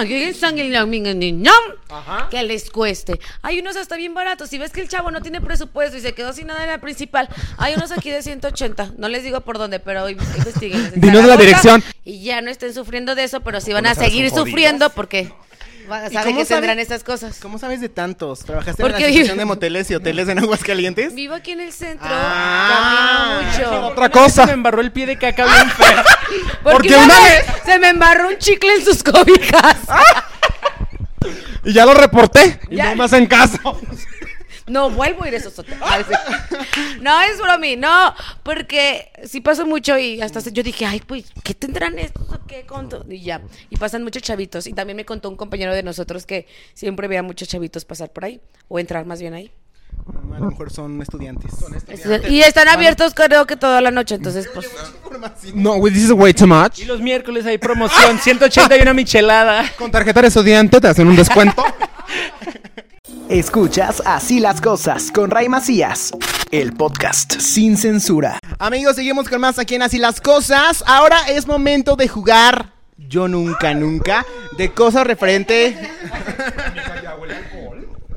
[1.89, 2.29] Ajá.
[2.31, 3.21] que les cueste.
[3.43, 4.51] Hay unos hasta bien baratos.
[4.51, 6.79] Si ves que el chavo no tiene presupuesto y se quedó sin nada en la
[6.79, 8.93] principal, hay unos aquí de 180.
[8.99, 10.91] No les digo por dónde, pero investiguen.
[10.95, 11.85] En Dinos la Zaragoza, dirección.
[12.05, 15.47] Y ya no estén sufriendo de eso, pero sí van a seguir sufriendo porque van
[15.91, 17.39] a ¿Y saber cómo que tendrán sabe- estas cosas.
[17.41, 18.41] ¿Cómo sabes de tantos?
[18.45, 21.15] ¿Trabajaste en la vive- asociación de moteles y hoteles en Aguascalientes?
[21.15, 23.41] Vivo aquí en el centro, Ah.
[23.43, 23.87] camino mucho.
[23.89, 24.47] Otra Se cosa.
[24.47, 26.03] me embarró el pie de caca bien feo.
[26.63, 29.77] Porque, Porque una, una vez se me embarró un chicle en sus cobijas.
[31.65, 32.61] Y ya lo reporté.
[32.71, 32.91] Y Ya.
[32.91, 33.59] no me hacen caso.
[34.67, 35.81] No vuelvo a ir a esos hoteles.
[37.01, 41.27] No, es bromi, no, porque sí pasó mucho y hasta se- yo dije, ay, pues,
[41.45, 42.67] ¿qué tendrán estos o qué?
[42.67, 43.05] Conto?
[43.09, 44.67] Y ya, y pasan muchos chavitos.
[44.67, 48.25] Y también me contó un compañero de nosotros que siempre veía muchos chavitos pasar por
[48.25, 49.53] ahí, o entrar más bien ahí.
[50.35, 51.53] A lo mejor son estudiantes.
[52.29, 54.69] Y están abiertos creo que toda la noche, entonces, pues...
[55.55, 56.81] No, this is way too much.
[56.81, 59.65] Y los miércoles hay promoción, 180 y una michelada.
[59.79, 61.65] Con tarjeta de estudiante te hacen un descuento.
[63.29, 66.13] Escuchas Así las cosas con Ray Macías,
[66.51, 68.39] el podcast sin censura.
[68.59, 70.83] Amigos, seguimos con más aquí en Así las cosas.
[70.87, 75.77] Ahora es momento de jugar Yo Nunca Nunca de cosas referente.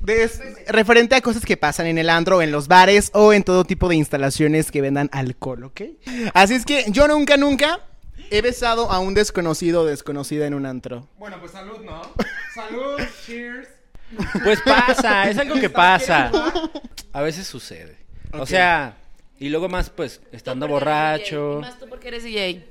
[0.01, 0.29] de-
[0.67, 3.89] referente a cosas que pasan en el andro, en los bares o en todo tipo
[3.89, 5.81] de instalaciones que vendan alcohol, ¿ok?
[6.33, 7.79] Así es que yo nunca, nunca
[8.31, 11.07] he besado a un desconocido o desconocida en un antro.
[11.19, 12.01] bueno, pues salud, ¿no?
[12.55, 13.67] Salud, cheers.
[14.43, 16.31] Pues pasa, es algo que pasa.
[17.13, 17.97] A veces sucede.
[18.33, 18.95] O sea,
[19.39, 22.23] y luego más, pues, estando Tú porque eres DJ, borracho, y más tú porque eres
[22.23, 22.65] DJ.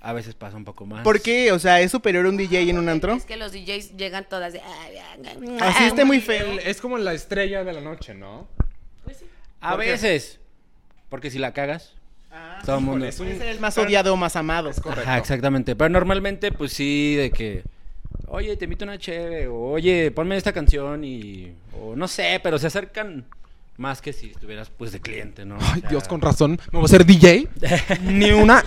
[0.00, 1.02] a veces pasa un poco más.
[1.04, 1.52] ¿Por qué?
[1.52, 3.14] O sea, ¿es superior un DJ en un antro?
[3.14, 4.60] Es que los DJs llegan todas de...
[5.60, 6.58] Así esté muy feo.
[6.58, 8.48] Es como la estrella de la noche, ¿no?
[9.04, 9.26] Pues sí.
[9.60, 9.90] A ¿Por qué?
[9.92, 10.40] veces.
[11.08, 11.92] Porque si la cagas,
[12.64, 13.06] todo el mundo.
[13.06, 14.70] es un- Puede ser el más odiado o más amado.
[14.84, 15.76] Ajá, exactamente.
[15.76, 17.62] Pero normalmente, pues sí, de que.
[18.34, 19.46] Oye, te invito a una cheve.
[19.46, 21.52] O oye, ponme esta canción y.
[21.80, 23.24] O no sé, pero se acercan
[23.76, 25.56] Más que si estuvieras pues de cliente, ¿no?
[25.56, 26.58] O Ay, sea, Dios, con razón.
[26.72, 27.48] ¿Me voy a ser DJ?
[28.02, 28.64] ni una.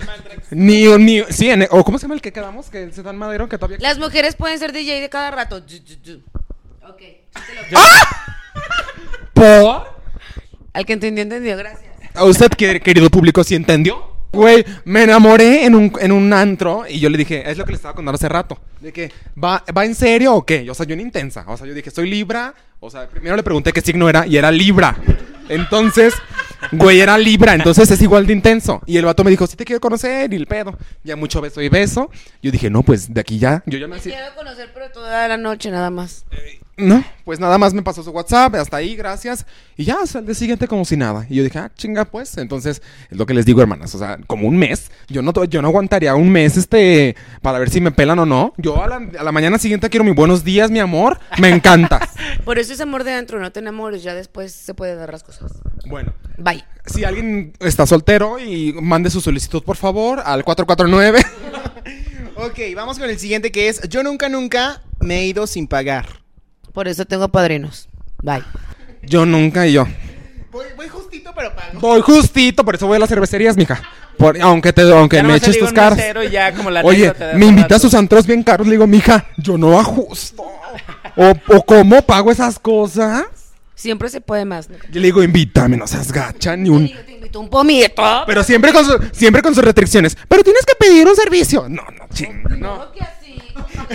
[0.50, 1.22] Ni, ni.
[1.30, 2.70] Sí, en- o ¿cómo se llama el que quedamos?
[2.70, 3.78] Que se dan madero, que todavía.
[3.80, 5.56] Las mujeres pueden ser DJ de cada rato.
[6.88, 7.02] Ok.
[9.34, 9.98] ¿Por?
[10.72, 11.56] Al que entendió, entendió.
[11.56, 11.90] Gracias.
[12.14, 14.07] ¿A usted, que- querido público, sí entendió?
[14.32, 17.72] Güey, me enamoré en un, en un antro y yo le dije, es lo que
[17.72, 19.10] le estaba contando hace rato, de que,
[19.42, 20.70] ¿va, ¿va en serio o qué?
[20.70, 23.42] O sea, yo en intensa, o sea, yo dije, soy Libra, o sea, primero le
[23.42, 24.96] pregunté qué signo era y era Libra.
[25.48, 26.14] Entonces,
[26.72, 28.82] güey, era Libra, entonces es igual de intenso.
[28.84, 30.76] Y el vato me dijo, sí te quiero conocer y el pedo.
[31.02, 32.10] Ya mucho beso y beso.
[32.42, 34.14] Yo dije, no, pues de aquí ya, yo ya me hacía...
[34.14, 36.26] Quiero conocer, pero toda la noche nada más.
[36.78, 39.44] No, pues nada más me pasó su WhatsApp, hasta ahí, gracias.
[39.76, 41.26] Y ya, o sea, día siguiente como si nada.
[41.28, 42.38] Y yo dije, ah, chinga, pues.
[42.38, 43.94] Entonces, es lo que les digo, hermanas.
[43.96, 44.90] O sea, como un mes.
[45.08, 48.54] Yo no, yo no aguantaría un mes, este, para ver si me pelan o no.
[48.58, 51.18] Yo a la, a la mañana siguiente quiero mi buenos días, mi amor.
[51.38, 52.10] Me encantas.
[52.44, 55.24] Por eso es amor de adentro, no te enamores, ya después se puede dar las
[55.24, 55.50] cosas.
[55.86, 56.64] bueno, Bye.
[56.86, 61.18] si alguien está soltero y mande su solicitud, por favor, al 449.
[62.40, 66.06] Ok, vamos con el siguiente que es Yo nunca, nunca me he ido sin pagar.
[66.78, 67.88] Por eso tengo padrinos.
[68.22, 68.44] Bye.
[69.02, 69.84] yo nunca y yo.
[70.52, 71.80] Voy, voy justito, pero pago.
[71.80, 73.82] Voy justito, por eso voy a las cervecerías, mija.
[74.16, 75.96] Por- aunque te, aunque ya me nomás eches digo tus un caras.
[75.98, 77.80] mesero y ya como la Oye, anécdota de me hace invita a rato.
[77.80, 78.64] sus antros bien caros.
[78.68, 80.44] Le digo, mija, yo no ajusto.
[81.16, 83.24] O, o cómo pago esas cosas.
[83.74, 84.70] Siempre se puede más.
[84.70, 84.76] ¿no?
[84.88, 86.86] Yo le digo, invítame, no seas gacha, ni un.
[86.86, 88.04] te invito un pomito.
[88.24, 90.16] Pero siempre con, su- siempre con sus restricciones.
[90.28, 91.68] Pero tienes que pedir un servicio.
[91.68, 92.44] No, no, ching.
[92.60, 92.86] No.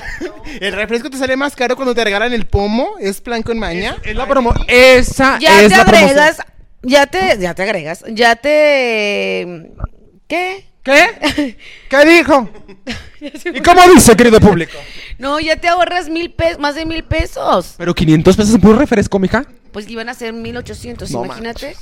[0.59, 2.95] ¿El refresco te sale más caro cuando te regalan el pomo?
[2.99, 3.97] ¿Es plan con maña?
[4.03, 4.53] Es la promo.
[4.67, 6.09] Esa Ya es te la promoción.
[6.09, 6.37] agregas,
[6.81, 9.71] ya te, ya te agregas, ya te...
[10.27, 10.65] ¿Qué?
[10.83, 11.55] ¿Qué?
[11.89, 12.49] ¿Qué dijo?
[13.53, 14.77] ¿Y cómo dice, querido público?
[15.17, 17.75] No, ya te ahorras mil pesos, más de mil pesos.
[17.77, 19.45] Pero 500 pesos en puro refresco, mija.
[19.73, 21.75] Pues iban a ser mil ochocientos, No imagínate.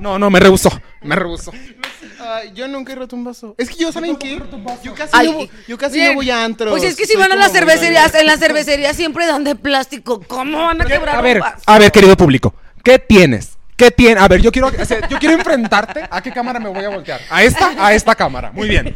[0.00, 0.70] No, no, me rehusó.
[1.02, 1.52] Me rehusó.
[2.18, 3.54] Ay, yo nunca he roto un vaso.
[3.58, 4.40] Es que yo, ¿saben qué?
[4.82, 6.08] Yo casi, Ay, no, yo casi bien.
[6.08, 6.70] no voy a antros.
[6.70, 9.54] Pues es que si Soy van a las cervecerías, en las cervecerías siempre dan de
[9.54, 10.20] plástico.
[10.26, 11.62] ¿Cómo van a quebrar A un ver, vaso?
[11.66, 13.55] a ver, querido público, ¿qué tienes?
[13.76, 14.18] ¿Qué tiene?
[14.20, 16.04] A ver, yo quiero, yo quiero enfrentarte.
[16.10, 17.20] ¿A qué cámara me voy a voltear?
[17.28, 17.72] ¿A esta?
[17.78, 18.50] A esta cámara.
[18.52, 18.94] Muy bien.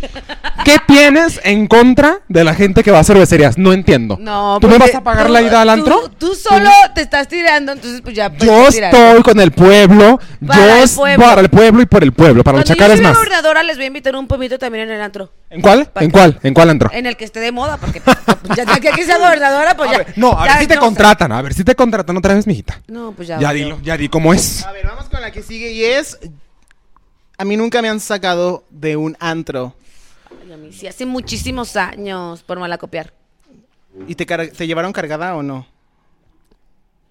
[0.64, 3.58] ¿Qué tienes en contra de la gente que va a cervecerías?
[3.58, 4.16] No entiendo.
[4.18, 6.10] No, ¿Tú me vas a pagar tú- la ida al tú- antro?
[6.18, 8.32] Tú, solo te estás tirando, entonces pues ya.
[8.38, 10.18] Yo estoy con el pueblo.
[10.46, 11.24] Para yo el pueblo.
[11.26, 12.42] para el pueblo y por el pueblo.
[12.42, 13.14] Para los Cuando yo chacales más.
[13.16, 15.30] gobernadora les voy a invitar un pomito también en el antro.
[15.50, 15.90] ¿En cuál?
[15.96, 16.38] ¿En que- cuál?
[16.42, 16.90] ¿En cuál antro?
[16.92, 18.16] En el que esté de moda, porque pues,
[18.56, 19.98] ya, ya que aquí sea gobernadora, pues A ya.
[19.98, 21.32] ver, no, a ya ver si te no contratan.
[21.32, 22.80] A ver si te contratan otra vez, mijita.
[22.86, 23.38] No, pues ya.
[23.38, 24.64] Ya dilo, ya di cómo es.
[24.70, 26.16] A ver, vamos con la que sigue y es...
[27.38, 29.74] A mí nunca me han sacado de un antro.
[30.44, 33.12] Ay, a mí sí, hace muchísimos años por mala copiar.
[34.06, 35.66] ¿Y te, car- te llevaron cargada o no?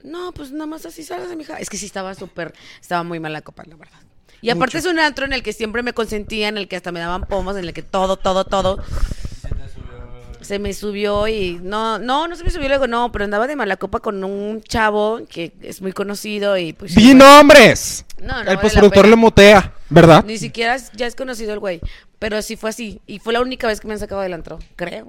[0.04, 1.58] No, pues nada más así sales, mija.
[1.58, 4.00] Es que sí estaba súper, estaba muy mala copa, la verdad.
[4.41, 6.93] Y aparte es un antro en el que siempre me consentían, en el que hasta
[6.93, 8.82] me daban pomos, en el que todo, todo, todo.
[10.50, 13.56] Se me subió y no, no, no se me subió luego, no, pero andaba de
[13.56, 16.96] mala copa con un chavo que es muy conocido y pues.
[16.96, 18.04] ¡Di bueno, nombres!
[18.20, 20.26] No, no el postproductor le mutea, ¿verdad?
[20.26, 21.82] Ni siquiera es- ya es conocido el güey,
[22.18, 23.00] pero sí fue así.
[23.06, 25.08] Y fue la única vez que me han sacado del antro, creo.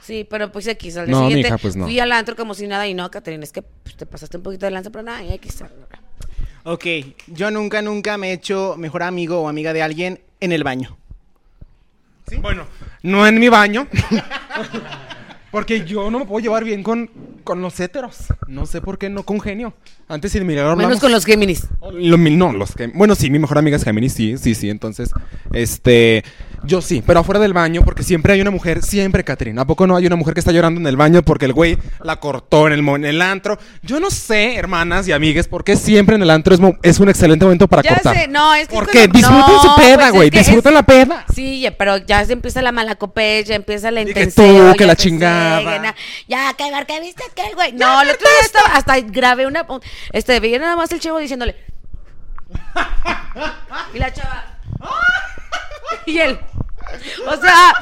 [0.00, 1.84] Sí, pero pues X, al día No, siguiente mija, pues no.
[1.84, 4.42] fui al antro como si nada y no, Caterina, es que pues, te pasaste un
[4.42, 5.62] poquito de lanza, pero nada, y X.
[6.64, 6.84] Ok,
[7.26, 10.96] yo nunca, nunca me he hecho mejor amigo o amiga de alguien en el baño.
[12.36, 12.64] Bueno,
[13.02, 13.86] no en mi baño.
[15.50, 17.08] Porque yo no me puedo llevar bien con,
[17.42, 18.16] con los héteros.
[18.48, 19.72] No sé por qué no congenio.
[20.06, 21.00] Antes si de milagro Menos hablamos.
[21.00, 21.66] con los Géminis.
[21.94, 22.88] Lo mi- no, los que.
[22.88, 24.68] Bueno, sí, mi mejor amiga es Géminis, sí, sí, sí.
[24.68, 25.10] Entonces,
[25.52, 26.22] este.
[26.64, 29.60] Yo sí, pero afuera del baño, porque siempre hay una mujer, siempre, Catherine.
[29.60, 31.78] ¿A poco no hay una mujer que está llorando en el baño porque el güey
[32.02, 33.58] la cortó en el, mo- en el antro?
[33.82, 36.98] Yo no sé, hermanas y amigues, por qué siempre en el antro es, mo- es
[37.00, 38.16] un excelente momento para Ya cortar.
[38.16, 38.98] sé, no, es que ¿Por es qué?
[39.08, 40.30] cuando- Disfruten no, su peda, pues es güey.
[40.30, 41.24] que disfruten es- la peda.
[41.34, 44.86] Sí, ya, pero ya se empieza la malacopé, ya empieza la Y que tú, que
[44.86, 45.94] la chingada.
[46.26, 47.72] Ya, que ver, que viste aquel güey.
[47.72, 49.80] No, el otro día estaba, hasta grabé una, un-
[50.12, 51.56] este, veía nada más el chavo diciéndole.
[53.94, 54.44] y la chava.
[56.06, 56.38] y él.
[57.26, 57.74] O sea,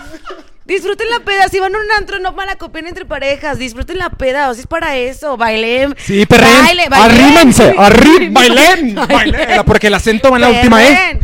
[0.64, 1.48] disfruten la peda.
[1.48, 3.58] Si van a un antro, no malacopien entre parejas.
[3.58, 4.50] Disfruten la peda.
[4.50, 5.36] O sea, es para eso.
[5.36, 5.94] Bailen.
[5.98, 6.64] Sí, perren.
[6.64, 7.10] Baile, bailen.
[7.10, 9.62] Arrímense, arrí, bailen, bailen.
[9.66, 11.20] Porque el acento va en la última, ¿eh?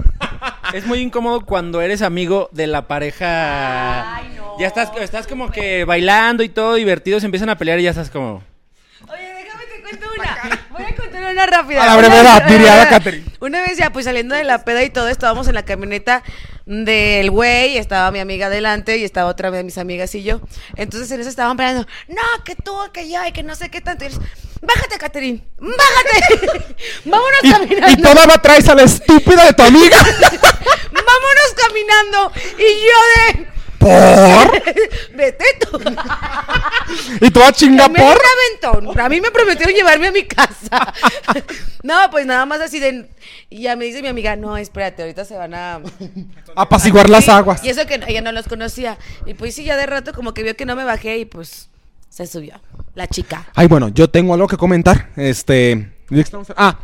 [0.72, 4.16] Es muy incómodo cuando eres amigo de la pareja.
[4.16, 4.56] Ay, no.
[4.58, 7.90] Ya estás, estás como que bailando y todo divertido, se empiezan a pelear y ya
[7.90, 8.42] estás como.
[9.08, 10.61] Oye, déjame te cuento una.
[11.32, 11.82] Una rápida.
[11.82, 13.24] A la brevedad, diría la Catherine.
[13.40, 16.22] Una vez ya, pues saliendo de la peda y todo, estábamos en la camioneta
[16.66, 20.40] del güey, estaba mi amiga adelante y estaba otra de mis amigas y yo.
[20.76, 23.80] Entonces en eso estaban peleando, no, que tú, que yo, y que no sé qué
[23.80, 24.04] tanto.
[24.04, 24.10] Y,
[24.60, 26.76] bájate, Catherine, bájate.
[27.04, 27.90] Vámonos Y, caminando.
[27.90, 29.96] y todavía traes a la estúpida de tu amiga.
[30.92, 32.32] Vámonos caminando.
[32.58, 33.51] Y yo de.
[33.82, 34.62] ¿Por?
[35.16, 35.78] Vete tú.
[37.20, 37.98] Y tú a chinga por.
[38.00, 38.98] aventón.
[39.00, 40.92] A mí me prometieron llevarme a mi casa.
[41.84, 43.08] No, pues nada más así de.
[43.50, 45.80] Y ya me dice mi amiga, no, espérate, ahorita se van a.
[46.54, 47.64] Apaciguar las aguas.
[47.64, 48.98] Y eso que ella no los conocía.
[49.26, 51.68] Y pues sí, ya de rato como que vio que no me bajé y pues
[52.08, 52.60] se subió.
[52.94, 53.48] La chica.
[53.56, 55.08] Ay, bueno, yo tengo algo que comentar.
[55.16, 55.74] Este.
[56.08, 56.78] ¿de qué estamos- Ah.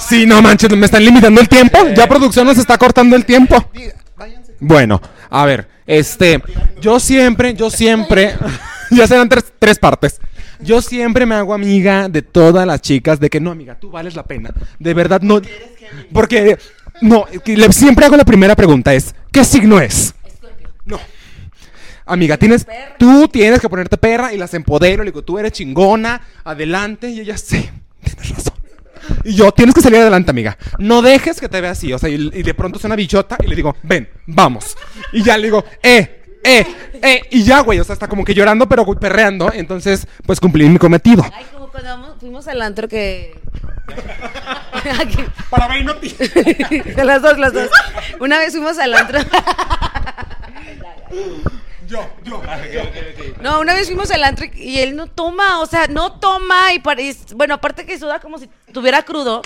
[0.00, 1.78] Sí, no manches, me están limitando el tiempo.
[1.94, 3.70] Ya producción nos está cortando el tiempo.
[4.16, 4.54] Váyanse.
[4.58, 6.42] Bueno, a ver, este,
[6.80, 8.34] yo siempre, yo siempre,
[8.90, 10.20] ya serán tres, tres partes.
[10.60, 14.16] Yo siempre me hago amiga de todas las chicas, de que no, amiga, tú vales
[14.16, 14.50] la pena.
[14.78, 15.40] De verdad, no.
[16.12, 16.58] Porque,
[17.00, 20.14] no, le- siempre hago la primera pregunta, es, ¿qué signo es?
[20.84, 20.98] No.
[22.06, 22.66] Amiga, tienes,
[22.98, 25.04] tú tienes que ponerte perra y las empodero.
[25.04, 27.10] Le digo, tú eres chingona, adelante.
[27.10, 27.68] Y ella, sí.
[29.24, 30.56] Y yo, tienes que salir adelante, amiga.
[30.78, 31.92] No dejes que te vea así.
[31.92, 34.76] O sea, y, y de pronto suena bichota y le digo, ven, vamos.
[35.12, 36.66] Y ya le digo, eh, eh,
[37.02, 37.22] eh.
[37.30, 39.52] Y ya, güey, o sea, está como que llorando, pero perreando.
[39.52, 41.24] Entonces, pues cumplí mi cometido.
[41.34, 43.38] Ay, como cuando vamos- fuimos al antro que.
[45.00, 45.18] Aquí.
[45.50, 46.14] Para ver, no ti.
[47.04, 47.68] las dos, las dos.
[48.20, 49.18] Una vez fuimos al antro.
[51.86, 52.42] Yo, yo.
[53.40, 56.82] No, una vez fuimos al antro y él no toma, o sea, no toma y
[57.34, 59.42] bueno, aparte que suda como si tuviera crudo,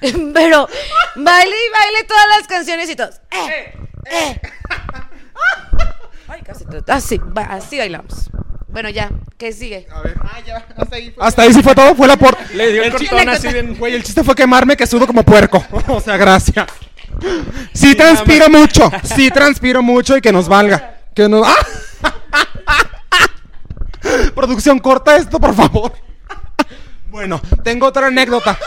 [0.34, 0.68] pero
[1.16, 3.20] baile y baile todas las canciones y todos.
[3.30, 3.74] Eh,
[4.10, 4.40] eh.
[6.28, 6.82] Ay, casi todo.
[6.88, 8.30] Así, va- así bailamos.
[8.68, 9.86] Bueno, ya, ¿qué sigue?
[9.92, 10.16] A ver.
[10.22, 11.10] Ah, ya, hasta ahí.
[11.12, 11.24] fue.
[11.24, 12.36] Hasta ahí sí fue todo, fue la por.
[12.54, 13.76] Le dio el chiste- cortón así bien.
[13.78, 15.64] Güey, el chiste fue quemarme que sudo como puerco.
[15.88, 16.66] O sea, gracias.
[17.72, 20.98] Sí transpiro mucho, sí transpiro mucho y que nos valga.
[21.14, 21.46] Que nos...
[21.46, 21.54] ¡Ah!
[24.34, 25.92] Producción, corta esto, por favor.
[27.14, 28.58] Bueno, tengo otra anécdota.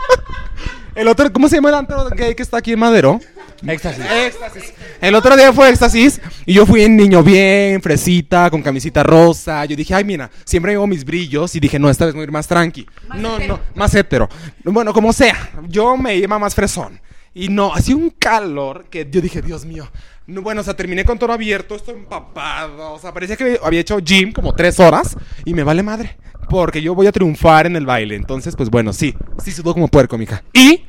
[0.94, 3.18] El otro, ¿cómo se llama el antro gay que está aquí en Madero?
[3.66, 4.04] Éxtasis.
[4.04, 4.74] Éxtasis.
[5.00, 9.64] El otro día fue éxtasis y yo fui un niño bien, fresita, con camisita rosa.
[9.64, 12.24] Yo dije, ay, mira, siempre llevo mis brillos y dije, no, esta vez voy a
[12.24, 12.86] ir más tranqui.
[13.16, 14.28] no, no, más hétero.
[14.64, 17.00] Bueno, como sea, yo me iba más fresón.
[17.32, 19.90] Y no, hacía un calor que yo dije, Dios mío.
[20.26, 22.92] No, bueno, o sea, terminé con todo abierto, estoy empapado.
[22.92, 26.18] O sea, parecía que había hecho gym como tres horas y me vale madre.
[26.52, 28.14] Porque yo voy a triunfar en el baile.
[28.14, 30.42] Entonces, pues bueno, sí, sí sudo como puerco, mija.
[30.52, 30.84] Y,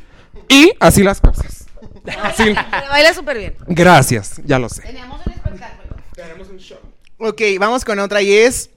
[0.50, 1.68] y así las cosas.
[2.22, 2.44] Así.
[2.72, 3.56] Pero baila súper bien.
[3.68, 4.82] Gracias, ya lo sé.
[4.82, 5.96] Teníamos un espectáculo.
[7.18, 8.72] Ok, vamos con otra y es.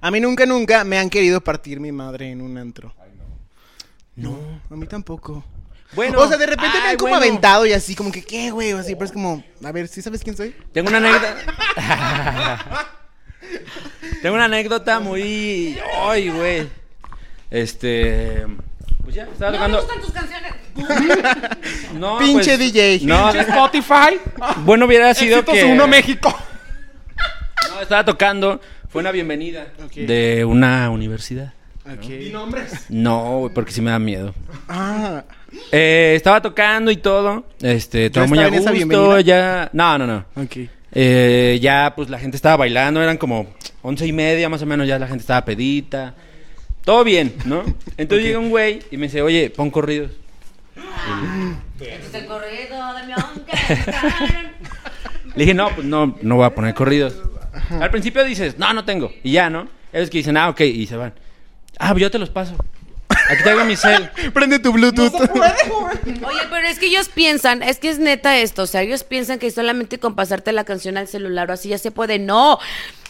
[0.00, 2.94] A mí nunca, nunca me han querido partir mi madre en un antro.
[4.16, 4.38] No,
[4.70, 5.44] a mí tampoco.
[5.94, 6.20] Bueno.
[6.20, 7.26] o sea, de repente me ay, han como bueno.
[7.26, 8.72] aventado y así, como que, ¿qué, güey?
[8.72, 10.56] O así, pero es como, a ver, ¿sí sabes quién soy?
[10.72, 11.36] Tengo una anécdota.
[14.22, 15.78] Tengo una anécdota muy.
[16.06, 16.68] Ay, güey.
[17.50, 18.46] Este.
[19.02, 19.78] Pues ya, estaba No me tocando.
[19.82, 20.52] gustan tus canciones.
[21.94, 23.00] No, Pinche pues, DJ.
[23.04, 24.18] No, Spotify.
[24.64, 25.64] bueno hubiera sido Éxitos que.
[25.64, 26.34] uno México.
[27.70, 28.60] No, estaba tocando.
[28.88, 31.52] Fue una bienvenida de una universidad.
[31.84, 32.30] Ok.
[32.32, 32.86] nombres?
[32.88, 34.34] No, güey, porque sí me da miedo.
[34.68, 35.24] Ah,
[35.70, 37.44] Eh, estaba tocando y todo.
[37.60, 39.20] Este, todo muy a gusto.
[39.20, 39.68] Ya.
[39.72, 40.24] No, no, no.
[40.36, 40.56] ok.
[40.92, 43.46] Eh, ya, pues la gente estaba bailando, eran como
[43.82, 46.14] once y media más o menos, ya la gente estaba pedita.
[46.84, 47.62] Todo bien, ¿no?
[47.96, 50.10] Entonces llega un güey y me dice, oye, pon corridos.
[51.80, 53.12] Este es el corrido de mi.
[55.34, 57.14] Le dije, no, pues no, no voy a poner corridos.
[57.70, 59.12] Al principio dices, no, no tengo.
[59.22, 59.68] Y ya, ¿no?
[59.92, 61.14] Es que dicen, ah, ok, y se van.
[61.78, 62.56] Ah, pues yo te los paso.
[63.30, 64.10] Aquí traigo mi cel.
[64.32, 65.14] Prende tu Bluetooth.
[65.14, 69.38] Oye, pero es que ellos piensan, es que es neta esto, o sea, ellos piensan
[69.38, 72.18] que solamente con pasarte la canción al celular o así ya se puede.
[72.18, 72.58] No.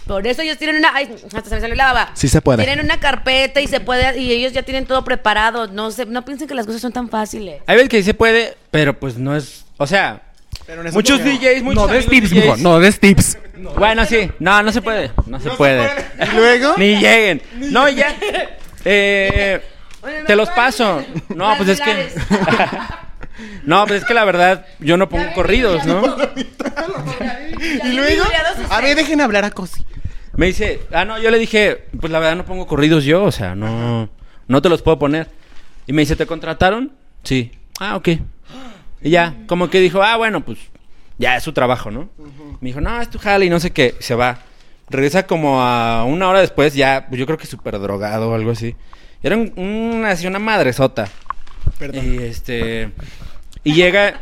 [0.07, 0.91] Por eso ellos tienen una.
[0.95, 2.11] Ay, hasta se me salió la baba.
[2.15, 2.65] Sí se puede.
[2.65, 4.19] Tienen una carpeta y se puede.
[4.19, 5.69] Y ellos ya tienen todo preparado.
[5.69, 7.63] No se, no piensen que las cosas son tan fáciles.
[7.67, 9.65] Hay veces que sí se puede, pero pues no es.
[9.77, 10.23] O sea,
[10.67, 11.21] Pero no es muchos.
[11.23, 12.45] DJs, muchos No des tips, DJs.
[12.45, 13.39] mijo, no des tips.
[13.79, 14.29] Bueno, sí.
[14.41, 15.13] No, no se puede.
[15.27, 15.89] No se puede.
[16.21, 16.75] ¿Y luego?
[16.79, 17.41] Ni lleguen.
[17.71, 18.13] No, ya.
[18.85, 19.63] Eh,
[20.03, 21.05] Oye, te ¿me los paso.
[21.35, 22.13] No, pues es que.
[23.65, 26.03] No, pues es que la verdad, yo no pongo corridos, ¿no?
[27.85, 28.25] ¿Y luego?
[28.71, 29.85] A ver, dejen hablar a Cosi.
[30.37, 33.33] Me dice, ah, no, yo le dije, pues la verdad no pongo corridos yo, o
[33.33, 34.09] sea, no,
[34.49, 35.29] no te los puedo poner.
[35.87, 36.93] Y me dice, ¿te contrataron?
[37.23, 37.53] Sí.
[37.81, 38.09] Ah, ok.
[39.03, 40.59] Y ya, como que dijo, ah, bueno, pues
[41.19, 42.09] ya es su trabajo, ¿no?
[42.61, 44.39] Me dijo, no, es tu jale y no sé qué, se va.
[44.89, 48.51] Regresa como a una hora después, ya, pues yo creo que súper drogado o algo
[48.53, 48.75] así.
[49.23, 51.09] Era un- una, así una madresota.
[51.79, 52.05] Perdón.
[52.15, 52.91] Y este.
[53.65, 54.21] Y llega.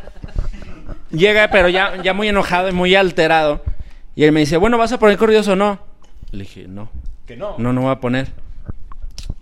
[1.11, 3.65] Llega, pero ya, ya muy enojado y muy alterado.
[4.15, 5.81] Y él me dice, bueno, ¿vas a poner corridos o no?
[6.31, 6.91] Le dije, no.
[7.27, 7.57] Que no.
[7.59, 8.29] No, no voy a poner.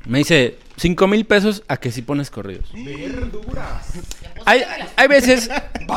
[0.07, 2.73] Me dice, cinco mil pesos a que si pones corridos.
[4.47, 4.63] Hay,
[4.97, 5.51] hay veces,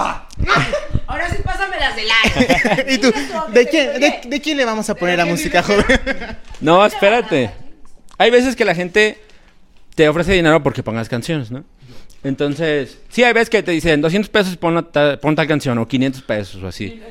[1.07, 2.85] Ahora sí pásame las del aire.
[2.93, 3.13] ¿Y tú?
[3.53, 5.85] ¿De quién, de, de quién le vamos a poner la música, joven?
[6.59, 7.51] no, espérate.
[8.17, 9.21] Hay veces que la gente
[9.95, 11.63] te ofrece dinero porque pongas canciones, ¿no?
[12.23, 15.87] Entonces, sí, hay veces que te dicen 200 pesos pon, ta- pon tal canción o
[15.87, 17.01] 500 pesos o así.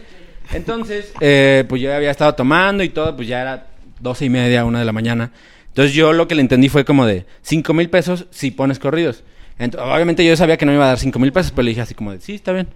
[0.52, 3.66] Entonces, eh, pues yo había estado tomando y todo, pues ya era
[4.00, 5.30] doce y media, una de la mañana.
[5.68, 9.22] Entonces yo lo que le entendí fue como de 5 mil pesos si pones corridos.
[9.58, 11.70] Ent- obviamente yo sabía que no me iba a dar 5 mil pesos, pero le
[11.70, 12.68] dije así como de, sí, está bien.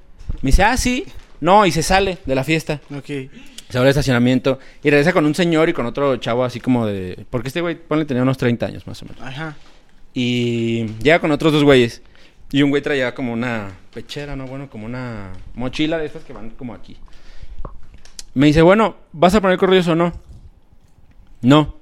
[0.42, 1.05] Me dice, ah, sí.
[1.40, 2.80] No, y se sale de la fiesta.
[2.96, 3.07] Ok.
[3.68, 6.86] Se va al estacionamiento y regresa con un señor y con otro chavo así como
[6.86, 7.26] de...
[7.28, 9.20] Porque este güey, ponle, tenía unos 30 años más o menos.
[9.22, 9.57] Ajá.
[10.14, 12.00] Y llega con otros dos güeyes.
[12.52, 14.46] Y un güey traía como una pechera, ¿no?
[14.46, 16.96] Bueno, como una mochila de estas que van como aquí.
[18.32, 20.12] Me dice, bueno, ¿vas a poner corridos o no?
[21.42, 21.74] No.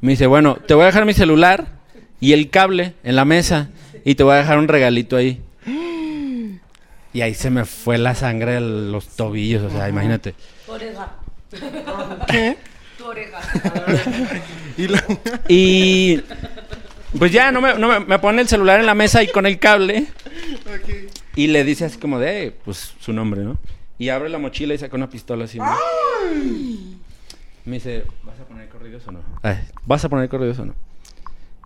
[0.00, 1.66] Me dice, bueno, te voy a dejar mi celular
[2.20, 3.70] y el cable en la mesa
[4.04, 5.42] y te voy a dejar un regalito ahí.
[7.12, 10.34] Y ahí se me fue la sangre de los tobillos, o sea, imagínate.
[10.66, 11.12] Tu oreja.
[12.26, 12.56] ¿Qué?
[12.98, 13.38] Tu oreja.
[14.76, 14.98] Y lo-
[15.48, 16.20] Y
[17.18, 19.46] pues ya no me, no me, me pone el celular en la mesa y con
[19.46, 20.06] el cable.
[21.36, 23.58] Y le dice así como de, eh, pues su nombre, ¿no?
[23.98, 25.58] Y abre la mochila y saca una pistola así.
[25.58, 25.66] ¿no?
[27.64, 29.20] Me dice, ¿vas a poner corridos o no?
[29.42, 30.74] Ay, ¿Vas a poner corridos o no?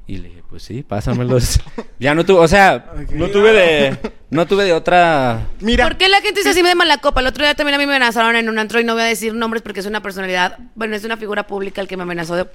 [0.07, 1.61] Y le dije, pues sí, pásamelos.
[1.99, 3.99] ya no tuve, o sea, no tuve de,
[4.31, 5.49] no tuve de otra.
[5.61, 5.85] Mira.
[5.87, 7.21] ¿Por qué la gente es así de mala copa?
[7.21, 9.07] El otro día también a mí me amenazaron en un antro y no voy a
[9.07, 12.37] decir nombres porque es una personalidad, bueno, es una figura pública el que me amenazó
[12.37, 12.47] de-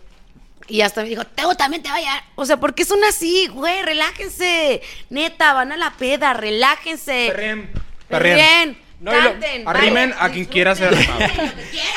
[0.67, 2.23] y hasta me dijo, Teo también te vaya.
[2.35, 3.81] O sea, ¿por qué son así, güey?
[3.83, 4.81] Relájense.
[5.09, 7.27] Neta, van a la peda, relájense.
[7.31, 7.69] Perreen.
[8.07, 8.77] Perreen.
[8.99, 9.67] No, y lo- Canten.
[9.67, 10.97] Arrimen a quien quiera quieran.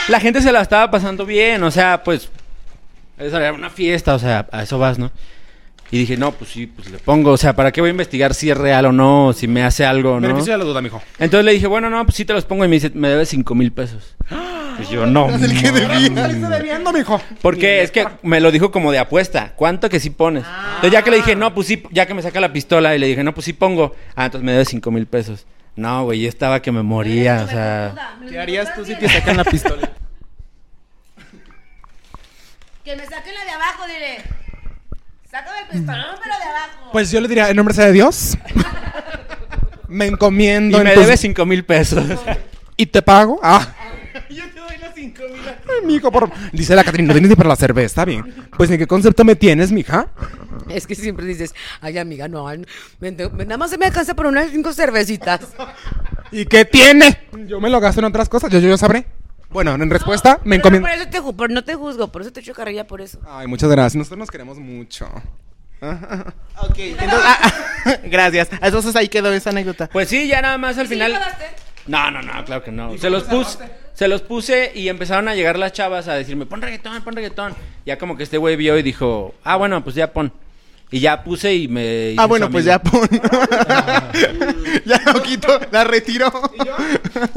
[0.09, 2.29] La gente se la estaba pasando bien, o sea, pues.
[3.19, 5.11] Esa era una fiesta, o sea, a eso vas, ¿no?
[5.91, 8.35] Y dije, no, pues sí, pues le pongo, o sea, ¿para qué voy a investigar
[8.35, 10.27] si es real o no, si me hace algo o no?
[10.27, 11.01] Beneficio de la duda, mijo.
[11.19, 13.29] Entonces le dije, bueno, no, pues sí te los pongo y me dice, me debes
[13.29, 14.17] cinco mil pesos.
[14.77, 15.31] Pues yo, no.
[15.31, 16.29] Es el que debía.
[16.29, 17.19] Debiendo, mijo.
[17.41, 19.55] Porque es que me lo dijo como de apuesta.
[19.57, 20.45] ¿Cuánto que sí pones?
[20.45, 22.99] Entonces ya que le dije, no, pues sí, ya que me saca la pistola y
[22.99, 23.95] le dije, no, pues sí pongo.
[24.15, 25.47] Ah, entonces me debes cinco mil pesos.
[25.77, 28.19] No, güey, yo estaba que me moría, o sea.
[28.29, 29.91] ¿Qué harías tú si te sacan la pistola?
[32.85, 34.46] Que me saquen la de abajo, dile.
[35.39, 36.91] Sácame el pistolón, pero de abajo.
[36.93, 38.37] Pues yo le diría, en nombre sea de Dios.
[39.89, 42.05] Me Y encomiendo me en tus- debes cinco mil pesos.
[42.77, 43.39] ¿Y te pago?
[43.43, 43.67] Ah.
[44.31, 45.41] Yo te doy los cinco mil.
[45.47, 46.31] Ay, mijo, por...
[46.53, 48.35] Dice la Catrina, no tienes ni para la cerveza, está bien.
[48.57, 50.09] Pues, ¿en qué concepto me tienes, mija?
[50.69, 52.65] Es que siempre dices, ay amiga, no, ay,
[52.99, 55.41] me- me- nada más se me alcanza por unas cinco cervecitas.
[56.33, 57.21] ¿Y qué tiene?
[57.47, 59.07] Yo me lo gasto en otras cosas, yo, yo, yo sabré.
[59.51, 60.89] Bueno, en respuesta, me Pero encomiendo.
[60.89, 63.19] Por eso te, ju- por- no te juzgo, por eso te echo carrilla por eso.
[63.29, 63.95] Ay, muchas gracias.
[63.97, 65.09] Nosotros nos queremos mucho.
[66.59, 67.39] Ok, entonces, ah,
[67.85, 68.49] ah, gracias.
[68.63, 69.89] Entonces ahí quedó esa anécdota.
[69.93, 71.21] Pues sí, ya nada más al ¿Sí final.
[71.87, 72.97] No, no, no, claro que no.
[72.99, 73.59] Se los puse,
[73.93, 77.55] se los puse y empezaron a llegar las chavas a decirme, pon reggaetón, pon reggaetón.
[77.85, 80.33] Ya como que este güey vio y dijo, ah, bueno, pues ya pon.
[80.91, 82.15] Y ya puse y me.
[82.17, 83.09] Ah, bueno, pues ya pon.
[84.85, 86.31] ya lo quito, la retiro.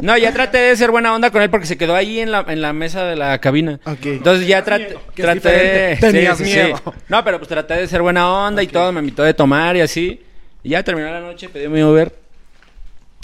[0.01, 2.45] No, ya traté de ser buena onda con él porque se quedó ahí en la,
[2.47, 3.79] en la mesa de la cabina.
[3.85, 4.05] Ok.
[4.05, 4.97] Entonces ya traté.
[5.15, 5.97] traté.
[5.99, 6.79] Tenías miedo.
[7.07, 8.91] No, pero pues traté de ser buena onda y todo.
[8.91, 10.21] Me invitó de tomar y así.
[10.63, 12.13] Y ya terminó la noche, pedí mi Uber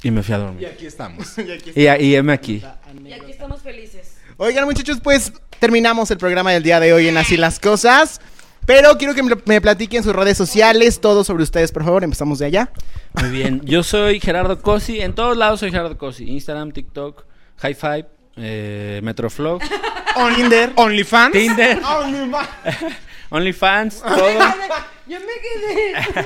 [0.04, 0.68] y me fui a Y dormir.
[0.68, 1.38] aquí estamos.
[1.38, 2.64] Y aquí Y, y heme aquí.
[3.06, 4.16] Y aquí estamos felices.
[4.38, 8.20] Oigan, muchachos, pues terminamos el programa del día de hoy en Así las Cosas.
[8.66, 12.04] Pero quiero que me, platiquen sus redes sociales, todo sobre ustedes, por favor.
[12.04, 12.72] Empezamos de allá.
[13.14, 13.62] Muy bien.
[13.64, 15.02] Yo soy Gerardo Cosi.
[15.02, 16.30] En todos lados soy Gerardo Cosi.
[16.30, 17.24] Instagram, TikTok,
[17.58, 18.06] High Five,
[18.38, 19.62] eh, Metroflog,
[20.36, 20.72] Tinder.
[20.76, 21.32] OnlyFans.
[21.34, 21.82] Tinder,
[23.30, 24.40] OnlyFans, todo.
[25.08, 26.26] Yo me quedé.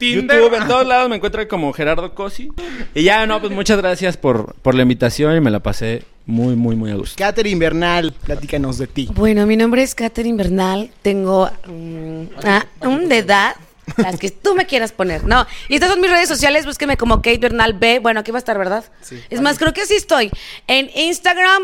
[0.00, 0.40] Tinder.
[0.40, 2.48] YouTube, en todos lados me encuentro como Gerardo Cosi.
[2.94, 6.56] Y ya, no, pues muchas gracias por, por la invitación y me la pasé muy,
[6.56, 7.16] muy, muy a gusto.
[7.18, 9.08] Catherine Bernal, platícanos de ti.
[9.12, 10.90] Bueno, mi nombre es Katherine Bernal.
[11.02, 13.56] Tengo mm, ah, un de edad.
[13.96, 15.24] Las que tú me quieras poner.
[15.24, 15.46] No.
[15.68, 16.64] Y estas son mis redes sociales.
[16.64, 17.98] Búsqueme como Kate Bernal B.
[17.98, 18.84] Bueno, aquí va a estar, ¿verdad?
[19.02, 19.20] Sí.
[19.28, 20.30] Es más, creo que así estoy.
[20.66, 21.62] En Instagram.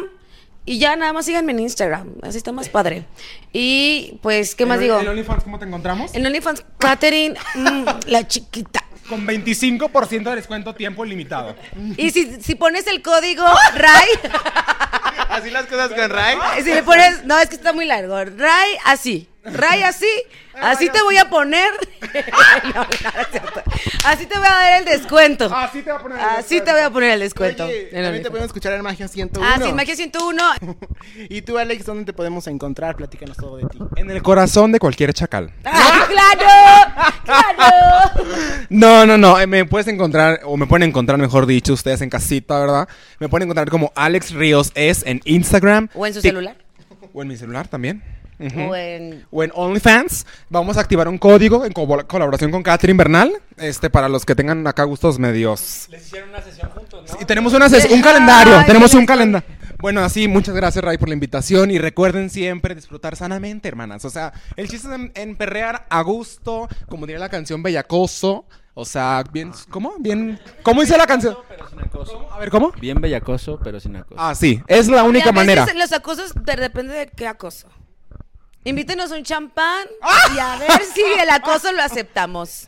[0.66, 2.14] Y ya nada más síganme en Instagram.
[2.22, 3.04] Así está más padre.
[3.52, 5.00] Y pues, ¿qué más ¿En- digo?
[5.00, 6.14] ¿En OnlyFans cómo te encontramos?
[6.14, 8.82] En OnlyFans, Katherine, mm, la chiquita.
[9.08, 11.54] Con 25% de descuento tiempo limitado.
[11.96, 13.44] Y si, si pones el código
[13.76, 14.08] RAI,
[15.30, 16.36] Así las cosas con Ray.
[16.64, 20.08] si le pones, no, es que está muy largo, RAI, así, Ray, así,
[20.60, 21.70] así te voy a poner.
[22.74, 22.86] No, no.
[24.04, 25.52] Así te voy a dar el descuento.
[25.54, 26.64] Así te voy a poner el Así descuento.
[26.64, 27.64] te voy a poner el descuento.
[27.64, 29.50] Oye, el también te podemos escuchar en Magia 101.
[29.52, 30.42] Ah, sí, Magia 101.
[31.28, 32.96] Y tú, Alex, ¿dónde te podemos encontrar?
[32.96, 33.78] Platícanos todo de ti.
[33.96, 35.52] En el corazón de cualquier chacal.
[35.64, 37.12] ¡Ah, claro!
[37.24, 38.26] ¡Claro!
[38.70, 39.38] No, no, no.
[39.38, 42.88] eh, Me puedes encontrar, o me pueden encontrar, mejor dicho, ustedes en casita, ¿verdad?
[43.18, 45.88] Me pueden encontrar como Alex Ríos es en Instagram.
[45.94, 46.56] O en su celular.
[47.12, 48.02] O en mi celular también.
[48.38, 49.26] O en.
[49.30, 50.26] O en OnlyFans.
[50.50, 53.32] Vamos a activar un código en co- colaboración con Catherine Bernal.
[53.56, 55.86] Este, para los que tengan acá gustos medios.
[55.90, 57.18] Les hicieron una sesión juntos, ¿no?
[57.20, 58.58] Y tenemos una ses- un calendario.
[58.58, 59.48] Ay, tenemos un calendario.
[59.78, 61.70] Bueno, así, muchas gracias, Ray, por la invitación.
[61.70, 64.04] Y recuerden siempre disfrutar sanamente, hermanas.
[64.04, 68.46] O sea, el chiste es en, en perrear a gusto, como diría la canción Bellacoso.
[68.78, 69.52] O sea, bien.
[69.70, 69.94] ¿Cómo?
[69.98, 70.38] Bien.
[70.62, 71.34] ¿Cómo dice la canción?
[71.48, 72.28] Pero sin acoso.
[72.30, 72.72] A ver, ¿cómo?
[72.78, 74.20] Bien bellacoso, pero sin acoso.
[74.20, 74.62] Ah, sí.
[74.68, 75.66] Es la Y única a veces manera.
[75.74, 77.68] Los acosos de- depende de qué acoso.
[78.66, 80.32] Invítenos un champán ¡Ah!
[80.34, 82.66] y a ver si el acoso lo aceptamos.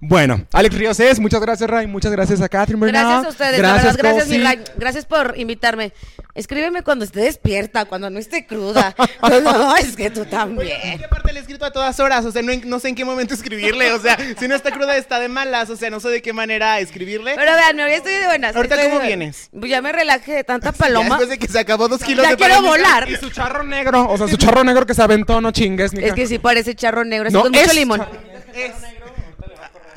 [0.00, 1.18] Bueno, Alex Ríos es.
[1.20, 1.86] Muchas gracias, Ray.
[1.86, 3.04] Muchas gracias a Catherine Bernal.
[3.04, 4.38] Gracias a ustedes, la verdad, gracias, Cosi.
[4.38, 4.60] mi Ray.
[4.76, 5.92] Gracias por invitarme.
[6.34, 8.94] Escríbeme cuando esté despierta, cuando no esté cruda.
[9.22, 11.04] No, no, es que tú también.
[11.04, 13.34] aparte le he escrito a todas horas, o sea, no, no sé en qué momento
[13.34, 16.20] escribirle, o sea, si no está cruda está de malas, o sea, no sé de
[16.22, 17.34] qué manera escribirle.
[17.36, 18.56] Pero vean, ahorita estoy de buenas.
[18.56, 19.50] Ahorita, estoy ¿cómo vienes?
[19.52, 21.08] Ya me relajé de tanta Ya paloma.
[21.10, 23.08] después de que se acabó dos kilos Ya de quiero volar.
[23.08, 24.08] Y su charro negro.
[24.10, 26.08] O sea, su charro negro que se aventó, no chingues, mija.
[26.08, 28.00] Es que sí parece charro negro, así No, con mucho es limón.
[28.00, 28.12] charro
[28.54, 28.72] Es-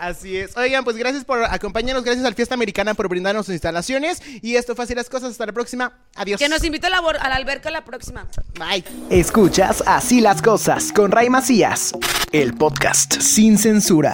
[0.03, 0.55] Así es.
[0.57, 4.21] Oigan, pues gracias por acompañarnos, gracias al Fiesta Americana por brindarnos sus instalaciones.
[4.41, 5.31] Y esto fue así las cosas.
[5.31, 5.93] Hasta la próxima.
[6.15, 6.39] Adiós.
[6.39, 8.27] Que nos invita a la, a la alberca la próxima.
[8.59, 8.83] Bye.
[9.09, 11.93] Escuchas Así las cosas con Ray Macías,
[12.31, 14.11] el podcast sin censura.